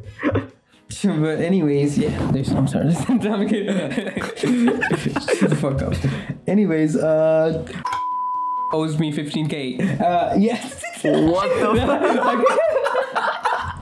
But 1.02 1.40
anyways, 1.40 1.98
yeah. 1.98 2.30
There's. 2.32 2.50
I'm 2.50 2.68
sorry. 2.68 2.94
I'm 3.08 3.48
kidding. 3.48 3.76
Shut 3.76 5.50
the 5.50 5.56
fuck 5.60 5.82
up. 5.82 5.94
Anyways, 6.46 6.96
uh, 6.96 7.64
owes 8.72 8.98
me 8.98 9.12
15k. 9.12 10.00
Uh, 10.00 10.34
yes. 10.38 10.82
what 11.02 11.48
the? 11.58 11.70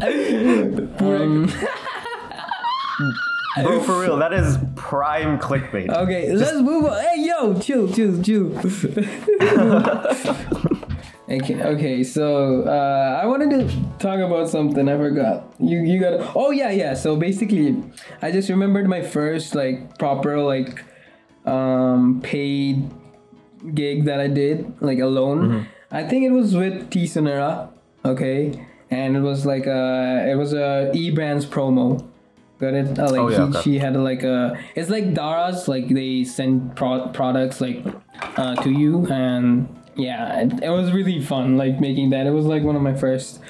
um, 1.01 1.53
Bro, 3.63 3.81
for 3.83 4.01
real, 4.01 4.17
that 4.19 4.33
is 4.33 4.59
prime 4.77 5.39
clickbait. 5.39 5.91
okay, 5.91 6.33
let's 6.33 6.61
move 6.61 6.85
on. 6.87 7.01
Hey, 7.01 7.27
yo, 7.27 7.59
chill, 7.61 7.93
chill, 7.93 8.23
chill. 8.23 8.51
Okay, 11.31 11.63
okay. 11.63 12.03
So 12.03 12.63
uh, 12.63 13.21
I 13.23 13.27
wanted 13.27 13.51
to 13.51 13.71
talk 13.99 14.19
about 14.19 14.49
something. 14.49 14.89
I 14.89 14.97
forgot. 14.97 15.55
You, 15.61 15.79
you 15.79 16.01
got. 16.01 16.33
Oh 16.35 16.51
yeah, 16.51 16.71
yeah. 16.71 16.95
So 16.95 17.15
basically, 17.15 17.81
I 18.21 18.33
just 18.33 18.49
remembered 18.49 18.89
my 18.89 19.01
first 19.03 19.55
like 19.55 19.97
proper 19.99 20.39
like 20.43 20.83
um 21.47 22.21
paid 22.23 22.91
gig 23.75 24.05
that 24.07 24.19
I 24.21 24.27
did 24.27 24.75
like 24.83 24.99
alone. 24.99 25.39
Mm-hmm. 25.49 25.95
I 25.95 26.03
think 26.03 26.25
it 26.25 26.31
was 26.33 26.55
with 26.57 26.91
T 26.91 27.05
Sunera. 27.05 27.71
Okay, 28.05 28.67
and 28.91 29.17
it 29.17 29.21
was 29.21 29.47
like 29.47 29.67
a 29.67 30.27
it 30.29 30.35
was 30.35 30.53
a 30.53 30.91
E 30.95 31.11
Brands 31.13 31.47
promo. 31.47 32.05
Got 32.59 32.75
it? 32.75 32.99
Uh, 32.99 33.09
like 33.09 33.21
Oh, 33.21 33.29
yeah, 33.29 33.37
he, 33.37 33.43
okay. 33.43 33.63
she 33.63 33.79
had 33.79 33.97
like 33.97 34.23
a 34.23 34.59
it's 34.75 34.91
like 34.91 35.15
Daraz 35.15 35.69
like 35.69 35.89
they 35.89 36.25
send 36.25 36.77
pro- 36.77 37.09
products 37.09 37.61
like 37.61 37.83
uh, 38.37 38.55
to 38.57 38.71
you 38.71 39.07
and 39.07 39.67
yeah 40.01 40.41
it, 40.41 40.63
it 40.63 40.71
was 40.71 40.93
really 40.93 41.21
fun 41.21 41.57
like 41.57 41.81
making 41.81 42.11
that 42.11 42.27
it 42.27 42.31
was 42.31 42.47
like 42.47 42.63
one 42.63 42.77
of 42.77 42.83
my 42.83 42.95
first 42.95 43.41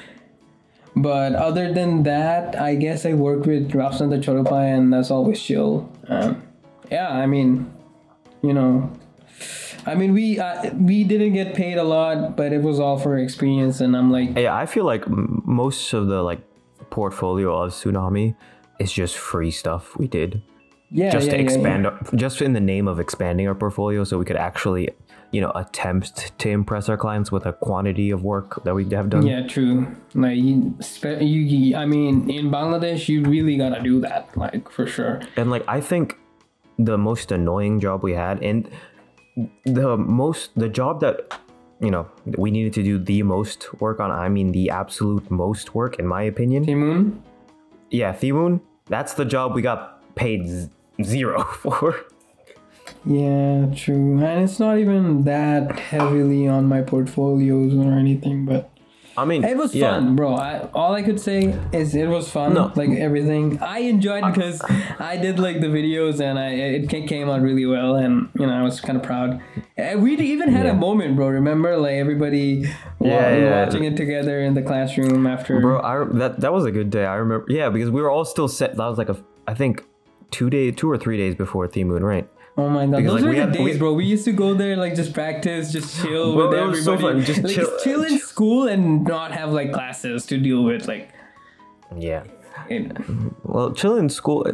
but 0.97 1.35
other 1.35 1.73
than 1.73 2.03
that 2.03 2.59
I 2.61 2.75
guess 2.75 3.07
I 3.07 3.15
work 3.15 3.47
with 3.47 3.71
Rafsan 3.73 4.11
the 4.11 4.17
ChotoBhai 4.19 4.77
and 4.77 4.93
that's 4.93 5.11
always 5.11 5.41
chill 5.41 5.91
um, 6.09 6.43
yeah 6.91 7.09
I 7.11 7.27
mean 7.27 7.71
you 8.43 8.53
know 8.53 8.91
I 9.87 9.95
mean 9.95 10.13
we 10.13 10.39
uh, 10.39 10.75
we 10.75 11.05
didn't 11.05 11.33
get 11.35 11.55
paid 11.55 11.79
a 11.79 11.85
lot 11.85 12.37
but 12.37 12.53
it 12.53 12.63
was 12.63 12.81
all 12.81 12.99
for 12.99 13.17
experience 13.17 13.81
and 13.81 13.97
I'm 13.97 14.11
like 14.11 14.37
Yeah, 14.37 14.55
I 14.55 14.67
feel 14.67 14.85
like 14.85 15.05
most 15.09 15.93
of 15.93 16.09
the 16.09 16.23
like 16.23 16.41
portfolio 16.91 17.63
of 17.63 17.71
Tsunami 17.73 18.35
is 18.79 18.93
just 18.93 19.17
free 19.17 19.51
stuff 19.53 19.97
we 19.97 20.09
did. 20.09 20.43
yeah 20.91 21.11
just 21.13 21.27
yeah, 21.27 21.33
to 21.33 21.37
yeah, 21.37 21.43
yeah. 21.43 21.55
expand 21.55 21.87
our- 21.87 21.99
just 22.17 22.43
in 22.43 22.53
the 22.53 22.61
name 22.61 22.89
of 22.89 22.99
expanding 22.99 23.47
our 23.47 23.55
portfolio 23.55 24.03
so 24.05 24.19
we 24.19 24.25
could 24.25 24.37
actually 24.37 24.91
you 25.33 25.41
know 25.41 25.51
attempt 25.55 26.37
to 26.39 26.49
impress 26.49 26.89
our 26.89 26.97
clients 26.97 27.31
with 27.31 27.47
a 27.47 27.53
quantity 27.53 28.11
of 28.11 28.25
work 28.25 28.63
that 28.65 28.75
we 28.75 28.89
have 28.91 29.11
done 29.11 29.25
Yeah, 29.27 29.47
true. 29.47 29.87
Like 30.15 30.37
you, 30.37 30.75
you, 31.21 31.77
I 31.77 31.87
mean, 31.87 32.29
in 32.31 32.51
Bangladesh, 32.51 33.09
you 33.09 33.23
really 33.25 33.57
gotta 33.57 33.81
do 33.83 34.01
that, 34.01 34.37
like 34.37 34.69
for 34.71 34.87
sure. 34.87 35.21
and 35.37 35.51
like 35.51 35.65
i 35.69 35.81
think 35.81 36.17
the 36.79 36.97
most 36.99 37.31
annoying 37.31 37.79
job 37.81 38.03
we 38.03 38.13
had 38.15 38.43
and 38.43 38.69
the 39.65 39.97
most 39.97 40.51
the 40.57 40.69
job 40.69 41.01
that 41.01 41.39
you 41.81 41.91
know 41.91 42.07
we 42.39 42.51
needed 42.51 42.73
to 42.73 42.83
do 42.83 42.99
the 42.99 43.23
most 43.23 43.73
work 43.81 44.01
on 44.01 44.11
i 44.11 44.29
mean 44.29 44.53
the 44.53 44.69
absolute 44.71 45.31
most 45.31 45.75
work 45.75 45.99
in 45.99 46.07
my 46.07 46.23
opinion 46.23 46.65
Timoon, 46.65 47.21
yeah 47.91 48.13
Thimoon, 48.13 48.61
that's 48.87 49.15
the 49.15 49.25
job 49.25 49.55
we 49.55 49.63
got 49.63 50.01
paid 50.15 50.49
z- 50.49 50.69
zero 51.03 51.43
for 51.63 52.05
yeah, 53.05 53.67
true. 53.75 54.23
And 54.23 54.45
it's 54.45 54.59
not 54.59 54.79
even 54.79 55.25
that 55.25 55.79
heavily 55.79 56.47
on 56.49 56.67
my 56.67 56.83
portfolios 56.83 57.75
or 57.75 57.93
anything, 57.93 58.45
but 58.45 58.71
i 59.17 59.25
mean 59.25 59.45
it 59.45 59.57
was 59.57 59.75
yeah. 59.75 59.91
fun, 59.91 60.17
bro. 60.17 60.35
I, 60.35 60.69
all 60.73 60.95
I 60.95 61.03
could 61.03 61.21
say 61.21 61.59
is 61.73 61.95
it 61.95 62.07
was 62.09 62.31
fun. 62.31 62.55
No. 62.55 62.73
Like 62.75 62.91
everything, 62.91 63.59
I 63.61 63.81
enjoyed 63.81 64.25
because 64.33 64.63
I 64.99 65.17
did 65.17 65.39
like 65.39 65.61
the 65.61 65.67
videos 65.67 66.21
and 66.21 66.39
I 66.39 66.51
it 66.51 66.89
came 66.89 67.29
out 67.29 67.43
really 67.43 67.67
well, 67.67 67.97
and 67.97 68.29
you 68.39 68.47
know 68.47 68.53
I 68.53 68.63
was 68.63 68.81
kind 68.81 68.97
of 68.97 69.03
proud. 69.03 69.41
Uh, 69.77 69.99
We 69.99 70.17
even 70.17 70.49
had 70.51 70.67
a 70.67 70.75
moment, 70.75 71.17
bro. 71.17 71.29
Remember, 71.29 71.77
like 71.77 71.95
everybody 71.95 72.67
Yeah, 73.01 73.37
yeah. 73.37 73.65
watching 73.65 73.85
it 73.85 73.97
together 73.97 74.41
in 74.41 74.55
the 74.55 74.63
classroom 74.63 75.27
after. 75.27 75.61
Bro, 75.61 75.81
I 75.83 76.05
that 76.19 76.41
that 76.41 76.53
was 76.53 76.65
a 76.65 76.71
good 76.71 76.91
day. 76.91 77.05
I 77.05 77.17
remember. 77.17 77.47
Yeah, 77.49 77.69
because 77.69 77.91
we 77.91 78.01
were 78.01 78.11
all 78.11 78.25
still 78.25 78.49
set. 78.49 78.77
That 78.77 78.87
was 78.87 78.99
like 78.99 79.09
a, 79.09 79.17
I 79.47 79.55
think, 79.55 79.85
two 80.31 80.51
day, 80.51 80.71
two 80.71 80.91
or 80.91 80.97
three 80.97 81.17
days 81.17 81.35
before 81.35 81.67
Theme 81.67 81.89
Moon, 81.89 82.05
right? 82.05 82.29
Oh 82.59 82.69
my 82.69 82.85
god, 82.87 82.97
Because, 82.97 83.13
those 83.13 83.15
like, 83.15 83.23
were 83.25 83.29
we 83.31 83.35
the 83.37 83.41
had- 83.43 83.53
days, 83.53 83.65
we- 83.75 83.79
bro. 83.79 83.93
We 83.95 84.05
used 84.05 84.25
to 84.27 84.33
go 84.33 84.55
there, 84.55 84.77
like 84.77 84.95
just 84.95 85.13
practice, 85.15 85.73
just 85.73 86.01
chill 86.03 86.35
Bro, 86.35 86.51
with 86.51 86.59
it 86.59 86.67
was 86.67 86.85
so 86.85 86.93
everybody. 86.95 87.19
fun, 87.19 87.25
just 87.25 87.43
like, 87.45 87.55
chill- 87.55 87.79
chill 87.83 88.03
in 88.03 88.19
school 88.19 88.69
and 88.69 89.05
not 89.05 89.33
have 89.33 89.53
like 89.53 89.73
classes 89.73 90.27
to 90.27 90.39
deal 90.39 90.63
with. 90.65 90.87
Like, 90.89 91.09
Yeah. 91.97 92.25
it, 92.69 92.93
Well, 93.45 93.73
chill 93.73 93.97
in 93.97 94.09
school. 94.09 94.47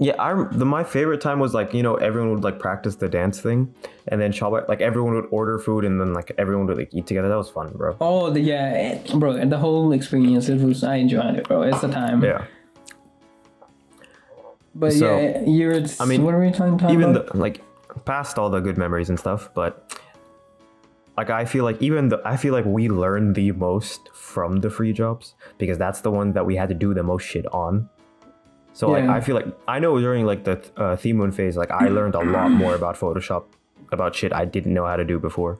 Yeah, 0.00 0.14
I 0.20 0.46
the 0.52 0.64
my 0.64 0.84
favorite 0.84 1.20
time 1.20 1.40
was 1.40 1.54
like 1.54 1.74
you 1.74 1.82
know 1.82 1.96
everyone 1.96 2.30
would 2.32 2.44
like 2.44 2.60
practice 2.60 2.94
the 2.96 3.08
dance 3.08 3.40
thing, 3.40 3.74
and 4.06 4.20
then 4.20 4.30
Shabbat 4.30 4.68
like 4.68 4.80
everyone 4.80 5.14
would 5.14 5.26
order 5.32 5.58
food 5.58 5.84
and 5.84 6.00
then 6.00 6.12
like 6.14 6.30
everyone 6.38 6.66
would 6.68 6.76
like 6.78 6.90
eat 6.94 7.06
together. 7.08 7.28
That 7.28 7.36
was 7.36 7.50
fun, 7.50 7.72
bro. 7.74 7.96
oh, 8.00 8.30
the, 8.30 8.38
yeah, 8.40 8.74
it, 8.92 9.12
bro. 9.14 9.32
And 9.32 9.50
the 9.50 9.58
whole 9.58 9.90
experience, 9.92 10.48
it 10.48 10.60
was. 10.60 10.84
I 10.84 10.96
enjoyed 10.96 11.34
it, 11.34 11.48
bro. 11.48 11.62
It's 11.62 11.80
the 11.80 11.88
time. 11.88 12.22
Yeah. 12.22 12.44
But 14.78 14.92
So, 14.92 15.18
yeah, 15.18 15.42
you're. 15.44 15.82
I 15.98 16.04
mean, 16.04 16.22
what 16.22 16.34
are 16.34 16.40
we 16.40 16.52
trying 16.52 16.78
to 16.78 16.90
Even 16.92 17.10
about? 17.10 17.32
the 17.32 17.36
like 17.36 17.62
past 18.04 18.38
all 18.38 18.48
the 18.48 18.60
good 18.60 18.78
memories 18.78 19.08
and 19.10 19.18
stuff, 19.18 19.50
but 19.54 19.98
like 21.16 21.30
I 21.30 21.44
feel 21.44 21.64
like 21.64 21.82
even 21.82 22.08
the 22.08 22.22
I 22.24 22.36
feel 22.36 22.52
like 22.54 22.64
we 22.64 22.88
learned 22.88 23.34
the 23.34 23.50
most 23.52 24.08
from 24.14 24.60
the 24.60 24.70
free 24.70 24.92
jobs 24.92 25.34
because 25.58 25.78
that's 25.78 26.00
the 26.00 26.12
one 26.12 26.32
that 26.34 26.46
we 26.46 26.54
had 26.54 26.68
to 26.68 26.76
do 26.76 26.94
the 26.94 27.02
most 27.02 27.24
shit 27.26 27.46
on. 27.52 27.88
So 28.72 28.90
like 28.90 29.08
I 29.10 29.20
feel 29.20 29.34
like 29.34 29.46
I 29.66 29.80
know 29.80 29.98
during 29.98 30.24
like 30.24 30.44
the 30.44 30.62
uh, 30.76 30.94
theme 30.94 31.16
moon 31.16 31.32
phase, 31.32 31.56
like 31.56 31.72
I 31.72 31.88
learned 31.88 32.14
a 32.14 32.20
lot 32.20 32.52
more 32.52 32.76
about 32.76 32.96
Photoshop, 32.96 33.46
about 33.90 34.14
shit 34.14 34.32
I 34.32 34.44
didn't 34.44 34.72
know 34.72 34.86
how 34.86 34.94
to 34.94 35.04
do 35.04 35.18
before. 35.18 35.58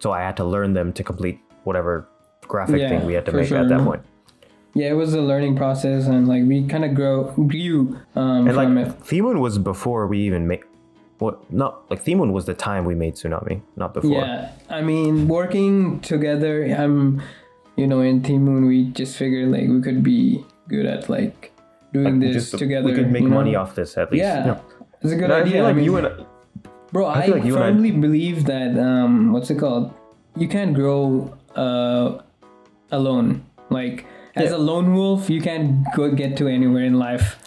So 0.00 0.12
I 0.12 0.20
had 0.20 0.36
to 0.36 0.44
learn 0.44 0.74
them 0.74 0.92
to 0.92 1.02
complete 1.02 1.40
whatever 1.64 2.06
graphic 2.46 2.80
Yeah, 2.80 2.90
thing 2.90 3.06
we 3.06 3.14
had 3.14 3.24
to 3.26 3.32
make 3.32 3.50
at 3.52 3.68
that 3.70 3.80
point. 3.80 4.02
Yeah, 4.74 4.88
it 4.90 4.94
was 4.94 5.14
a 5.14 5.20
learning 5.20 5.56
process, 5.56 6.06
and 6.06 6.28
like 6.28 6.44
we 6.44 6.66
kind 6.66 6.84
of 6.84 6.94
grow 6.94 7.24
grew 7.32 7.98
um, 8.14 8.46
And 8.46 8.54
from 8.54 8.74
like 8.76 8.86
it. 8.86 8.92
theme 9.04 9.38
was 9.38 9.58
before 9.58 10.06
we 10.06 10.18
even 10.20 10.46
made. 10.46 10.62
What 11.18 11.52
not 11.52 11.90
like 11.90 12.00
theme 12.02 12.18
moon 12.18 12.32
was 12.32 12.46
the 12.46 12.54
time 12.54 12.84
we 12.86 12.94
made 12.94 13.14
tsunami, 13.14 13.60
not 13.76 13.92
before. 13.92 14.10
Yeah, 14.12 14.52
I 14.70 14.80
mean, 14.80 15.28
working 15.28 16.00
together, 16.00 16.64
I'm, 16.64 17.20
you 17.76 17.86
know, 17.86 18.00
in 18.00 18.22
Moon, 18.22 18.64
we 18.66 18.84
just 18.86 19.16
figured 19.18 19.50
like 19.52 19.68
we 19.68 19.82
could 19.82 20.02
be 20.02 20.42
good 20.68 20.86
at 20.86 21.10
like 21.10 21.52
doing 21.92 22.20
Like, 22.20 22.32
this 22.32 22.50
together. 22.52 22.86
We 22.86 22.94
could 22.94 23.12
make 23.12 23.22
you 23.22 23.28
know? 23.28 23.34
money 23.34 23.54
off 23.54 23.74
this 23.74 23.98
at 23.98 24.10
least. 24.10 24.22
Yeah, 24.22 24.60
it's 25.02 25.12
a 25.12 25.16
good 25.16 25.24
And 25.24 25.32
I 25.34 25.40
idea. 25.40 25.52
feel 25.52 25.64
like 25.64 25.72
I 25.72 25.76
mean, 25.76 25.84
you 25.84 25.96
and 25.98 26.26
bro, 26.92 27.06
I, 27.06 27.26
feel 27.26 27.34
like 27.36 27.44
I- 27.44 27.50
firmly 27.50 27.90
believe 27.90 28.46
that 28.46 28.78
um, 28.78 29.32
what's 29.32 29.50
it 29.50 29.58
called? 29.58 29.92
You 30.36 30.48
can't 30.48 30.72
grow 30.74 31.36
uh, 31.54 32.22
alone. 32.92 33.44
Like 33.68 34.06
as 34.36 34.50
Yeah. 34.50 34.56
a 34.56 34.58
lone 34.58 34.94
wolf, 34.94 35.28
you 35.30 35.40
can't 35.40 35.84
go 35.96 36.10
get 36.12 36.36
to 36.38 36.48
anywhere 36.48 36.84
in 36.84 36.94
life. 36.98 37.38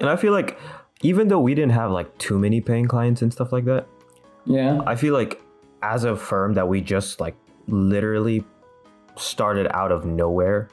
and 0.00 0.08
I 0.10 0.16
feel 0.16 0.32
like 0.32 0.58
even 1.02 1.28
though 1.28 1.40
we 1.40 1.54
didn't 1.54 1.72
have 1.72 1.90
like 1.90 2.16
too 2.18 2.38
many 2.38 2.60
paying 2.60 2.86
clients 2.86 3.22
and 3.22 3.32
stuff 3.32 3.52
like 3.52 3.64
that, 3.66 3.86
Yeah, 4.44 4.80
I 4.86 4.94
feel 4.96 5.14
like 5.14 5.40
as 5.82 6.04
a 6.04 6.14
firm 6.16 6.54
that 6.54 6.68
we 6.68 6.80
just 6.80 7.20
like 7.20 7.34
literally 7.66 8.44
started 9.16 9.66
out 9.74 9.90
of 9.92 10.04
nowhere, 10.04 10.68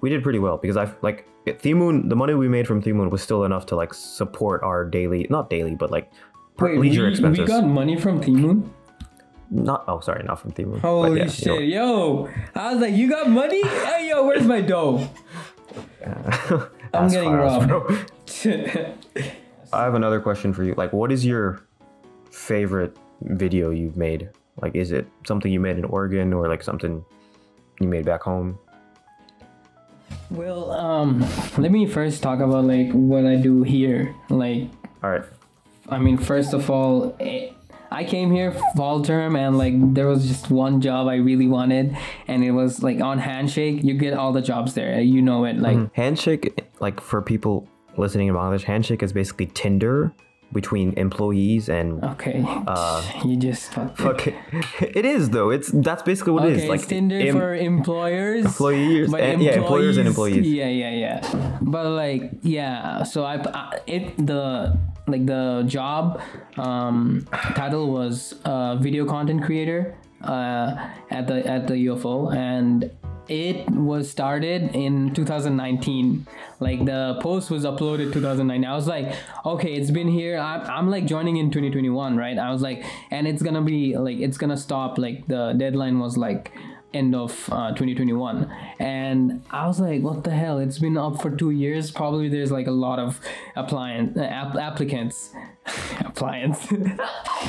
we 0.00 0.10
did 0.10 0.22
pretty 0.22 0.38
well 0.38 0.56
because 0.58 0.76
I've 0.76 0.96
like 1.02 1.26
Theme 1.60 1.78
Moon. 1.78 2.08
The 2.08 2.16
money 2.16 2.34
we 2.34 2.48
made 2.48 2.66
from 2.66 2.82
Theme 2.82 2.96
Moon 2.98 3.10
was 3.10 3.22
still 3.22 3.44
enough 3.44 3.66
to 3.66 3.76
like 3.76 3.94
support 3.94 4.62
our 4.62 4.84
daily, 4.84 5.26
not 5.30 5.48
daily, 5.50 5.74
but 5.74 5.90
like 5.90 6.10
Wait, 6.60 6.78
leisure 6.78 7.04
we, 7.04 7.10
expenses. 7.10 7.40
we 7.40 7.46
got 7.46 7.64
money 7.66 7.96
from 7.96 8.20
Timu? 8.20 8.68
Not 9.50 9.84
oh 9.88 10.00
sorry, 10.00 10.22
not 10.24 10.40
from 10.40 10.50
but 10.50 10.80
Holy 10.80 11.18
yeah, 11.18 11.24
you 11.24 11.30
shit, 11.30 11.68
yo! 11.68 12.28
I 12.54 12.72
was 12.72 12.82
like, 12.82 12.94
you 12.94 13.08
got 13.08 13.30
money? 13.30 13.66
hey, 13.66 14.08
yo, 14.08 14.26
where's 14.26 14.46
my 14.46 14.60
dough? 14.60 15.08
know. 16.04 16.68
I'm 16.94 17.08
getting 17.08 17.32
robbed. 17.32 17.70
I 19.72 19.82
have 19.84 19.94
another 19.94 20.20
question 20.20 20.52
for 20.52 20.64
you. 20.64 20.74
Like, 20.74 20.92
what 20.92 21.12
is 21.12 21.24
your 21.24 21.62
favorite 22.30 22.96
video 23.22 23.70
you've 23.70 23.96
made? 23.96 24.30
Like, 24.60 24.74
is 24.74 24.92
it 24.92 25.06
something 25.26 25.52
you 25.52 25.60
made 25.60 25.78
in 25.78 25.84
Oregon 25.84 26.32
or 26.32 26.48
like 26.48 26.62
something 26.62 27.04
you 27.80 27.88
made 27.88 28.04
back 28.04 28.22
home? 28.22 28.58
well, 30.30 30.70
um, 30.72 31.20
let 31.56 31.70
me 31.70 31.86
first 31.86 32.22
talk 32.22 32.40
about 32.40 32.64
like 32.64 32.90
what 32.92 33.24
I 33.24 33.36
do 33.36 33.62
here. 33.62 34.14
Like, 34.28 34.68
All 35.02 35.10
right. 35.10 35.24
I 35.88 35.98
mean, 35.98 36.18
first 36.18 36.52
of 36.52 36.70
all, 36.70 37.16
eh, 37.18 37.50
I 37.90 38.04
came 38.04 38.30
here 38.30 38.52
fall 38.76 39.02
term 39.02 39.34
and 39.36 39.56
like 39.58 39.74
there 39.94 40.06
was 40.06 40.26
just 40.28 40.50
one 40.50 40.80
job 40.80 41.08
I 41.08 41.16
really 41.16 41.48
wanted, 41.48 41.96
and 42.26 42.44
it 42.44 42.52
was 42.52 42.82
like 42.82 43.00
on 43.00 43.18
Handshake. 43.18 43.82
You 43.82 43.94
get 43.94 44.14
all 44.14 44.32
the 44.32 44.42
jobs 44.42 44.74
there. 44.74 45.00
You 45.00 45.22
know 45.22 45.44
it. 45.44 45.58
Like, 45.58 45.94
Handshake, 45.94 46.64
like 46.80 47.00
for 47.00 47.22
people 47.22 47.66
listening 47.96 48.28
in 48.28 48.34
Bangladesh, 48.34 48.62
Handshake 48.64 49.02
is 49.02 49.12
basically 49.12 49.46
Tinder 49.46 50.12
between 50.52 50.94
employees 50.98 51.68
and. 51.68 52.02
okay, 52.04 52.42
uh, 52.66 53.02
you 53.24 53.36
just 53.36 53.70
fucked 53.72 54.26
it. 54.28 54.34
It 54.96 55.04
is 55.04 55.30
though. 55.30 55.50
It's 55.50 55.70
that's 55.72 56.02
basically 56.02 56.32
what 56.32 56.44
it 56.44 56.52
Okay, 56.52 56.62
is. 56.64 56.68
Like 56.68 56.86
Tinder 56.86 57.16
em- 57.18 57.34
for 57.36 57.54
employers. 57.54 58.44
employees 58.46 59.10
but 59.10 59.20
and- 59.20 59.42
yeah, 59.42 59.52
employers 59.52 59.96
and 59.98 60.06
employees. 60.08 60.46
Yeah, 60.46 60.68
yeah, 60.68 60.90
yeah. 60.90 61.58
But 61.60 61.86
like, 61.90 62.32
yeah. 62.42 63.02
So 63.02 63.24
I, 63.24 63.34
I 63.42 63.80
it 63.86 64.16
the 64.26 64.78
like 65.08 65.26
the 65.26 65.64
job 65.66 66.20
um, 66.56 67.26
title 67.54 67.90
was 67.90 68.34
uh, 68.44 68.76
video 68.76 69.04
content 69.06 69.42
creator 69.44 69.96
uh, 70.22 70.90
at 71.10 71.26
the 71.26 71.46
at 71.46 71.66
the 71.66 71.74
UFO 71.86 72.34
and 72.34 72.90
it 73.28 73.68
was 73.70 74.10
started 74.10 74.74
in 74.74 75.12
2019 75.12 76.26
like 76.60 76.84
the 76.86 77.18
post 77.20 77.50
was 77.50 77.64
uploaded 77.64 78.10
2009 78.10 78.64
i 78.64 78.74
was 78.74 78.86
like 78.86 79.14
okay 79.44 79.74
it's 79.74 79.90
been 79.90 80.08
here. 80.08 80.38
I'm, 80.38 80.62
I'm 80.62 80.90
like 80.90 81.04
joining 81.06 81.36
in 81.36 81.50
2021 81.50 82.16
right? 82.16 82.38
I 82.38 82.50
was 82.50 82.62
like 82.62 82.84
and 83.10 83.26
it's 83.26 83.42
gonna 83.42 83.62
be 83.62 83.96
like 83.96 84.18
it's 84.18 84.38
gonna 84.38 84.56
stop. 84.56 84.98
Like 84.98 85.26
the 85.26 85.52
deadline 85.52 85.98
was 85.98 86.16
like 86.16 86.52
end 86.94 87.14
of 87.14 87.32
uh, 87.52 87.68
2021 87.72 88.50
and 88.78 89.42
i 89.50 89.66
was 89.66 89.78
like 89.78 90.00
what 90.02 90.24
the 90.24 90.30
hell? 90.30 90.58
It's 90.58 90.78
been 90.78 90.96
up 90.96 91.20
for 91.20 91.30
two 91.30 91.50
years. 91.50 91.90
Probably 91.90 92.28
there's 92.30 92.50
like 92.50 92.66
a 92.66 92.70
lot 92.86 92.98
of 92.98 93.20
appliance 93.56 94.16
uh, 94.16 94.22
app- 94.22 94.56
applicants. 94.56 95.32
Appliance. 96.00 96.66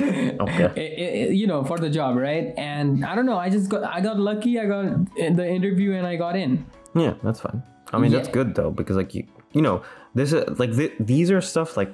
Okay. 0.01 0.71
it- 0.75 0.99
it- 1.29 1.33
you 1.35 1.47
know 1.47 1.63
for 1.63 1.77
the 1.79 1.89
job 1.89 2.15
right? 2.17 2.53
And 2.57 3.05
i 3.05 3.15
don't 3.15 3.25
know 3.25 3.37
i 3.37 3.49
just 3.49 3.69
got 3.69 3.83
i 3.83 4.01
got 4.01 4.19
lucky 4.19 4.59
i 4.59 4.65
got 4.65 4.85
in 5.17 5.35
the 5.35 5.47
interview 5.47 5.93
and 5.93 6.05
i 6.05 6.15
got 6.15 6.35
in. 6.35 6.65
Yeah, 6.95 7.13
that's 7.23 7.39
fine. 7.39 7.61
I 7.93 7.97
mean, 7.97 8.11
that's 8.11 8.27
good 8.29 8.55
though 8.55 8.71
because 8.71 8.95
like 8.97 9.15
you, 9.15 9.25
you 9.53 9.61
know, 9.61 9.81
this 10.15 10.31
is 10.33 10.59
like 10.59 10.75
th- 10.75 10.93
these 10.99 11.31
are 11.31 11.41
stuff 11.41 11.75
like 11.77 11.91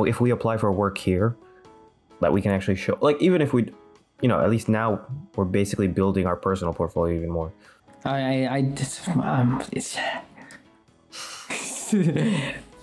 if 0.00 0.20
we 0.20 0.30
apply 0.30 0.56
for 0.56 0.70
work 0.70 0.98
here, 0.98 1.36
that 2.20 2.32
we 2.32 2.40
can 2.42 2.52
actually 2.52 2.76
show. 2.76 2.96
Like 3.00 3.20
even 3.20 3.40
if 3.42 3.52
we, 3.52 3.70
you 4.22 4.28
know, 4.28 4.40
at 4.40 4.48
least 4.48 4.68
now 4.68 5.04
we're 5.36 5.44
basically 5.44 5.88
building 5.88 6.26
our 6.26 6.36
personal 6.36 6.72
portfolio 6.72 7.16
even 7.16 7.30
more. 7.30 7.52
I 8.04 8.46
I, 8.46 8.54
I 8.56 8.62
just 8.62 9.08
um 9.08 9.62
it's 9.72 9.98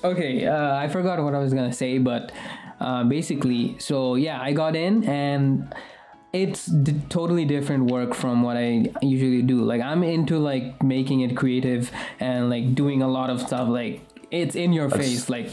okay. 0.03 0.45
Uh, 0.45 0.75
I 0.75 0.87
forgot 0.89 1.23
what 1.23 1.33
I 1.33 1.39
was 1.39 1.53
gonna 1.53 1.73
say, 1.73 1.97
but 1.97 2.31
uh, 2.79 3.03
basically, 3.03 3.77
so 3.79 4.15
yeah, 4.15 4.41
I 4.41 4.53
got 4.53 4.75
in 4.75 5.03
and 5.05 5.73
it's 6.31 6.67
d- 6.67 7.01
totally 7.09 7.43
different 7.45 7.89
work 7.89 8.13
from 8.13 8.43
what 8.43 8.55
I 8.55 8.91
usually 9.01 9.41
do. 9.41 9.63
Like 9.63 9.81
I'm 9.81 10.03
into 10.03 10.37
like 10.37 10.83
making 10.83 11.21
it 11.21 11.35
creative 11.35 11.91
and 12.19 12.49
like 12.49 12.75
doing 12.75 13.01
a 13.01 13.07
lot 13.07 13.29
of 13.29 13.41
stuff. 13.41 13.67
Like 13.67 14.01
it's 14.29 14.55
in 14.55 14.73
your 14.73 14.89
face, 14.89 15.29
like 15.29 15.49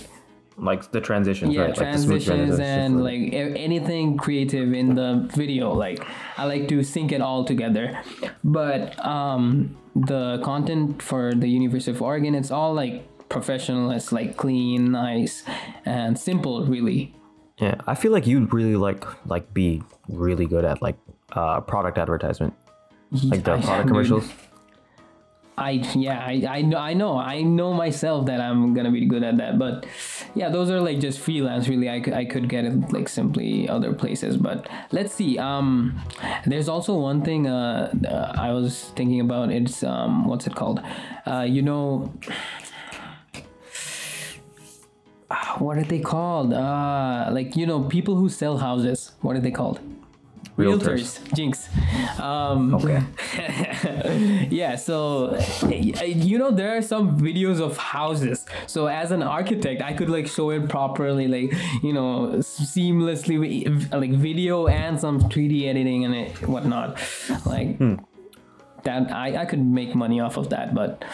Like 0.59 0.91
the 0.91 1.01
transitions, 1.01 1.53
yeah 1.55 1.63
right? 1.63 1.69
Like 1.69 1.77
the 1.77 1.83
transitions 1.85 2.59
and 2.59 3.05
like 3.05 3.33
anything 3.33 4.17
creative 4.17 4.73
in 4.73 4.95
the 4.95 5.29
video 5.35 5.73
like 5.75 6.03
i 6.39 6.45
like 6.45 6.67
to 6.69 6.83
sync 6.83 7.13
it 7.13 7.21
all 7.21 7.45
together 7.45 8.01
but 8.43 8.99
um 9.05 9.77
the 9.95 10.41
content 10.43 11.03
for 11.03 11.35
the 11.35 11.47
university 11.47 11.91
of 11.91 12.01
oregon 12.01 12.35
it's 12.35 12.51
all 12.51 12.73
like 12.73 13.05
professional 13.29 13.91
it's 13.91 14.13
like 14.13 14.39
clean 14.39 14.93
nice 14.93 15.45
and 15.85 16.19
simple 16.19 16.65
really 16.65 17.13
Yeah, 17.59 17.77
I 17.87 17.95
feel 17.95 18.13
like 18.13 18.27
you'd 18.27 18.53
really 18.53 18.77
like 18.77 19.05
like 19.27 19.53
be 19.55 19.83
really 20.09 20.47
good 20.47 20.65
at 20.65 20.83
like 20.83 20.97
uh 21.33 21.61
product 21.61 21.97
advertisement, 21.99 22.53
like 23.33 23.45
the 23.45 23.57
product 23.59 23.89
commercials. 23.89 24.29
I 25.59 25.71
yeah 25.95 26.19
I, 26.19 26.45
I 26.49 26.63
know 26.63 26.79
I 26.79 26.93
know. 26.93 27.19
I 27.19 27.43
know 27.43 27.73
myself 27.73 28.27
that 28.27 28.41
I'm 28.41 28.75
gonna 28.75 28.91
be 28.91 29.07
good 29.07 29.23
at 29.23 29.39
that 29.39 29.59
but 29.59 29.87
yeah 30.35 30.51
those 30.51 30.71
are 30.71 30.81
like 30.81 31.01
just 31.01 31.19
freelance 31.19 31.67
really. 31.69 31.89
I 31.89 32.01
could, 32.01 32.13
I 32.13 32.25
could 32.27 32.49
get 32.49 32.65
it 32.65 32.93
like 32.93 33.09
simply 33.09 33.69
other 33.69 33.95
places 33.95 34.37
but 34.37 34.69
let's 34.93 35.15
see 35.15 35.39
um 35.39 35.99
there's 36.45 36.69
also 36.69 36.99
one 36.99 37.23
thing 37.23 37.47
uh, 37.47 37.93
uh 38.07 38.33
I 38.37 38.53
was 38.53 38.93
thinking 38.97 39.21
about. 39.21 39.51
It's 39.51 39.83
um 39.83 40.27
what's 40.27 40.47
it 40.47 40.55
called? 40.55 40.81
Uh 41.25 41.47
you 41.49 41.63
know 41.63 42.13
what 45.59 45.79
are 45.79 45.85
they 45.85 46.01
called? 46.01 46.53
Uh 46.53 47.31
like 47.33 47.57
you 47.57 47.67
know 47.67 47.85
people 47.85 48.17
who 48.17 48.29
sell 48.29 48.59
houses 48.59 49.13
what 49.23 49.37
are 49.37 49.41
they 49.41 49.51
called 49.51 49.81
Realtors. 50.57 51.21
jinx. 51.35 51.69
Um 52.19 52.75
Okay. 52.75 53.03
yeah 54.51 54.77
so 54.77 55.39
you 55.69 56.39
know 56.39 56.51
there 56.51 56.77
are 56.77 56.83
some 56.83 57.19
videos 57.19 57.61
of 57.61 57.77
houses. 57.77 58.47
So 58.67 58.87
as 58.87 59.11
an 59.11 59.23
architect 59.23 59.83
i 59.83 59.93
could 59.93 60.09
like 60.09 60.27
show 60.27 60.51
it 60.51 60.69
properly 60.69 61.29
like 61.29 61.53
you 61.83 61.93
know 61.93 62.37
seamlessly 62.41 63.37
like 63.93 64.13
video 64.13 64.67
and 64.67 64.99
some 64.99 65.21
3d 65.21 65.67
editing 65.69 66.05
and 66.05 66.15
it, 66.15 66.49
whatnot. 66.49 66.99
Like 67.45 67.79
that 68.85 69.13
I, 69.13 69.43
I 69.43 69.45
could 69.45 69.65
make 69.65 69.95
money 69.95 70.21
off 70.21 70.37
of 70.37 70.51
that 70.51 70.75
but 70.75 71.05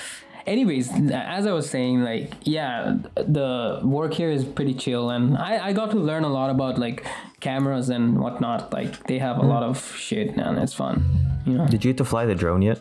anyways 0.47 0.91
as 1.13 1.47
i 1.47 1.53
was 1.53 1.69
saying 1.69 2.03
like 2.03 2.33
yeah 2.43 2.97
the 3.15 3.81
work 3.83 4.13
here 4.15 4.31
is 4.31 4.45
pretty 4.45 4.75
chill 4.75 5.11
and 5.11 5.37
i, 5.39 5.69
I 5.69 5.73
got 5.73 5.91
to 5.91 5.97
learn 5.97 6.25
a 6.25 6.29
lot 6.29 6.51
about 6.51 6.79
like 6.79 7.07
cameras 7.43 7.91
and 7.91 8.19
whatnot. 8.19 8.73
Like 8.73 9.07
they 9.09 9.19
have 9.19 9.37
a 9.37 9.43
hmm. 9.43 9.49
lot 9.49 9.63
of 9.63 9.95
shit 9.97 10.29
and 10.39 10.59
it's 10.59 10.73
fun 10.73 11.05
you 11.45 11.59
know? 11.59 11.67
Did 11.67 11.85
you 11.85 11.91
get 11.93 11.99
to 11.99 12.05
fly 12.05 12.25
the 12.25 12.35
drone 12.35 12.63
yet? 12.63 12.81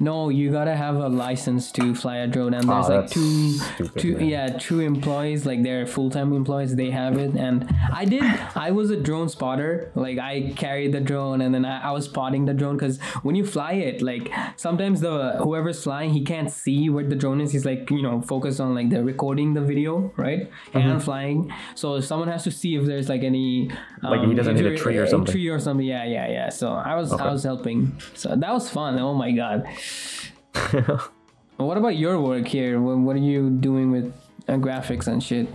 No, 0.00 0.28
you 0.28 0.50
gotta 0.50 0.74
have 0.76 0.96
a 0.96 1.08
license 1.08 1.70
to 1.72 1.94
fly 1.94 2.16
a 2.18 2.26
drone, 2.26 2.54
and 2.54 2.68
there's 2.68 2.88
Oh, 2.90 2.96
like 3.00 3.10
two, 3.10 3.52
stupid, 3.52 4.00
two, 4.00 4.16
man. 4.16 4.26
yeah, 4.28 4.58
true 4.58 4.80
employees, 4.80 5.46
like 5.46 5.62
they're 5.62 5.86
full 5.86 6.10
time 6.10 6.32
employees. 6.32 6.74
They 6.76 6.90
have 6.90 7.16
it, 7.18 7.34
and 7.36 7.68
I 7.92 8.04
did. 8.04 8.22
I 8.56 8.70
was 8.72 8.90
a 8.90 8.96
drone 8.96 9.28
spotter. 9.28 9.90
Like 9.94 10.18
I 10.18 10.52
carried 10.56 10.92
the 10.92 11.00
drone, 11.00 11.40
and 11.40 11.54
then 11.54 11.64
I, 11.64 11.88
I 11.88 11.90
was 11.92 12.04
spotting 12.06 12.44
the 12.44 12.54
drone 12.54 12.76
because 12.76 13.00
when 13.22 13.34
you 13.34 13.44
fly 13.46 13.72
it, 13.72 14.02
like 14.02 14.30
sometimes 14.56 15.00
the 15.00 15.38
whoever's 15.42 15.82
flying, 15.82 16.10
he 16.10 16.24
can't 16.24 16.50
see 16.50 16.88
where 16.90 17.04
the 17.04 17.16
drone 17.16 17.40
is. 17.40 17.52
He's 17.52 17.64
like 17.64 17.90
you 17.90 18.02
know 18.02 18.20
focused 18.22 18.60
on 18.60 18.74
like 18.74 18.90
the 18.90 19.02
recording 19.04 19.54
the 19.54 19.60
video, 19.60 20.12
right, 20.16 20.50
Mm-hmm. 20.72 20.78
and 20.78 21.02
flying. 21.02 21.52
So 21.74 22.00
someone 22.00 22.28
has 22.28 22.44
to 22.44 22.50
see 22.50 22.74
if 22.76 22.84
there's 22.86 23.08
like 23.08 23.22
any 23.22 23.70
Like 24.02 24.26
he 24.28 24.34
doesn't 24.34 24.56
hit 24.56 24.66
a 24.66 24.76
tree 24.76 24.98
or 24.98 25.04
a 25.04 25.08
something. 25.08 25.32
tree 25.32 25.48
or 25.48 25.58
something. 25.58 25.86
Yeah, 25.86 26.04
yeah, 26.04 26.26
yeah. 26.28 26.48
So 26.50 26.72
I 26.72 26.94
was 26.96 27.12
I 27.12 27.30
was 27.30 27.42
helping. 27.44 27.98
So 28.14 28.34
that 28.36 28.52
was 28.52 28.68
fun. 28.70 28.98
Oh 28.98 29.14
my 29.14 29.30
god. 29.32 29.66
What 31.56 31.76
about 31.76 31.96
your 31.96 32.20
work 32.20 32.48
here? 32.48 32.80
What, 32.80 32.98
what 32.98 33.14
are 33.16 33.20
you 33.20 33.48
doing 33.48 33.92
with 33.92 34.12
uh, 34.48 34.54
graphics 34.54 35.06
and 35.06 35.22
shit? 35.22 35.48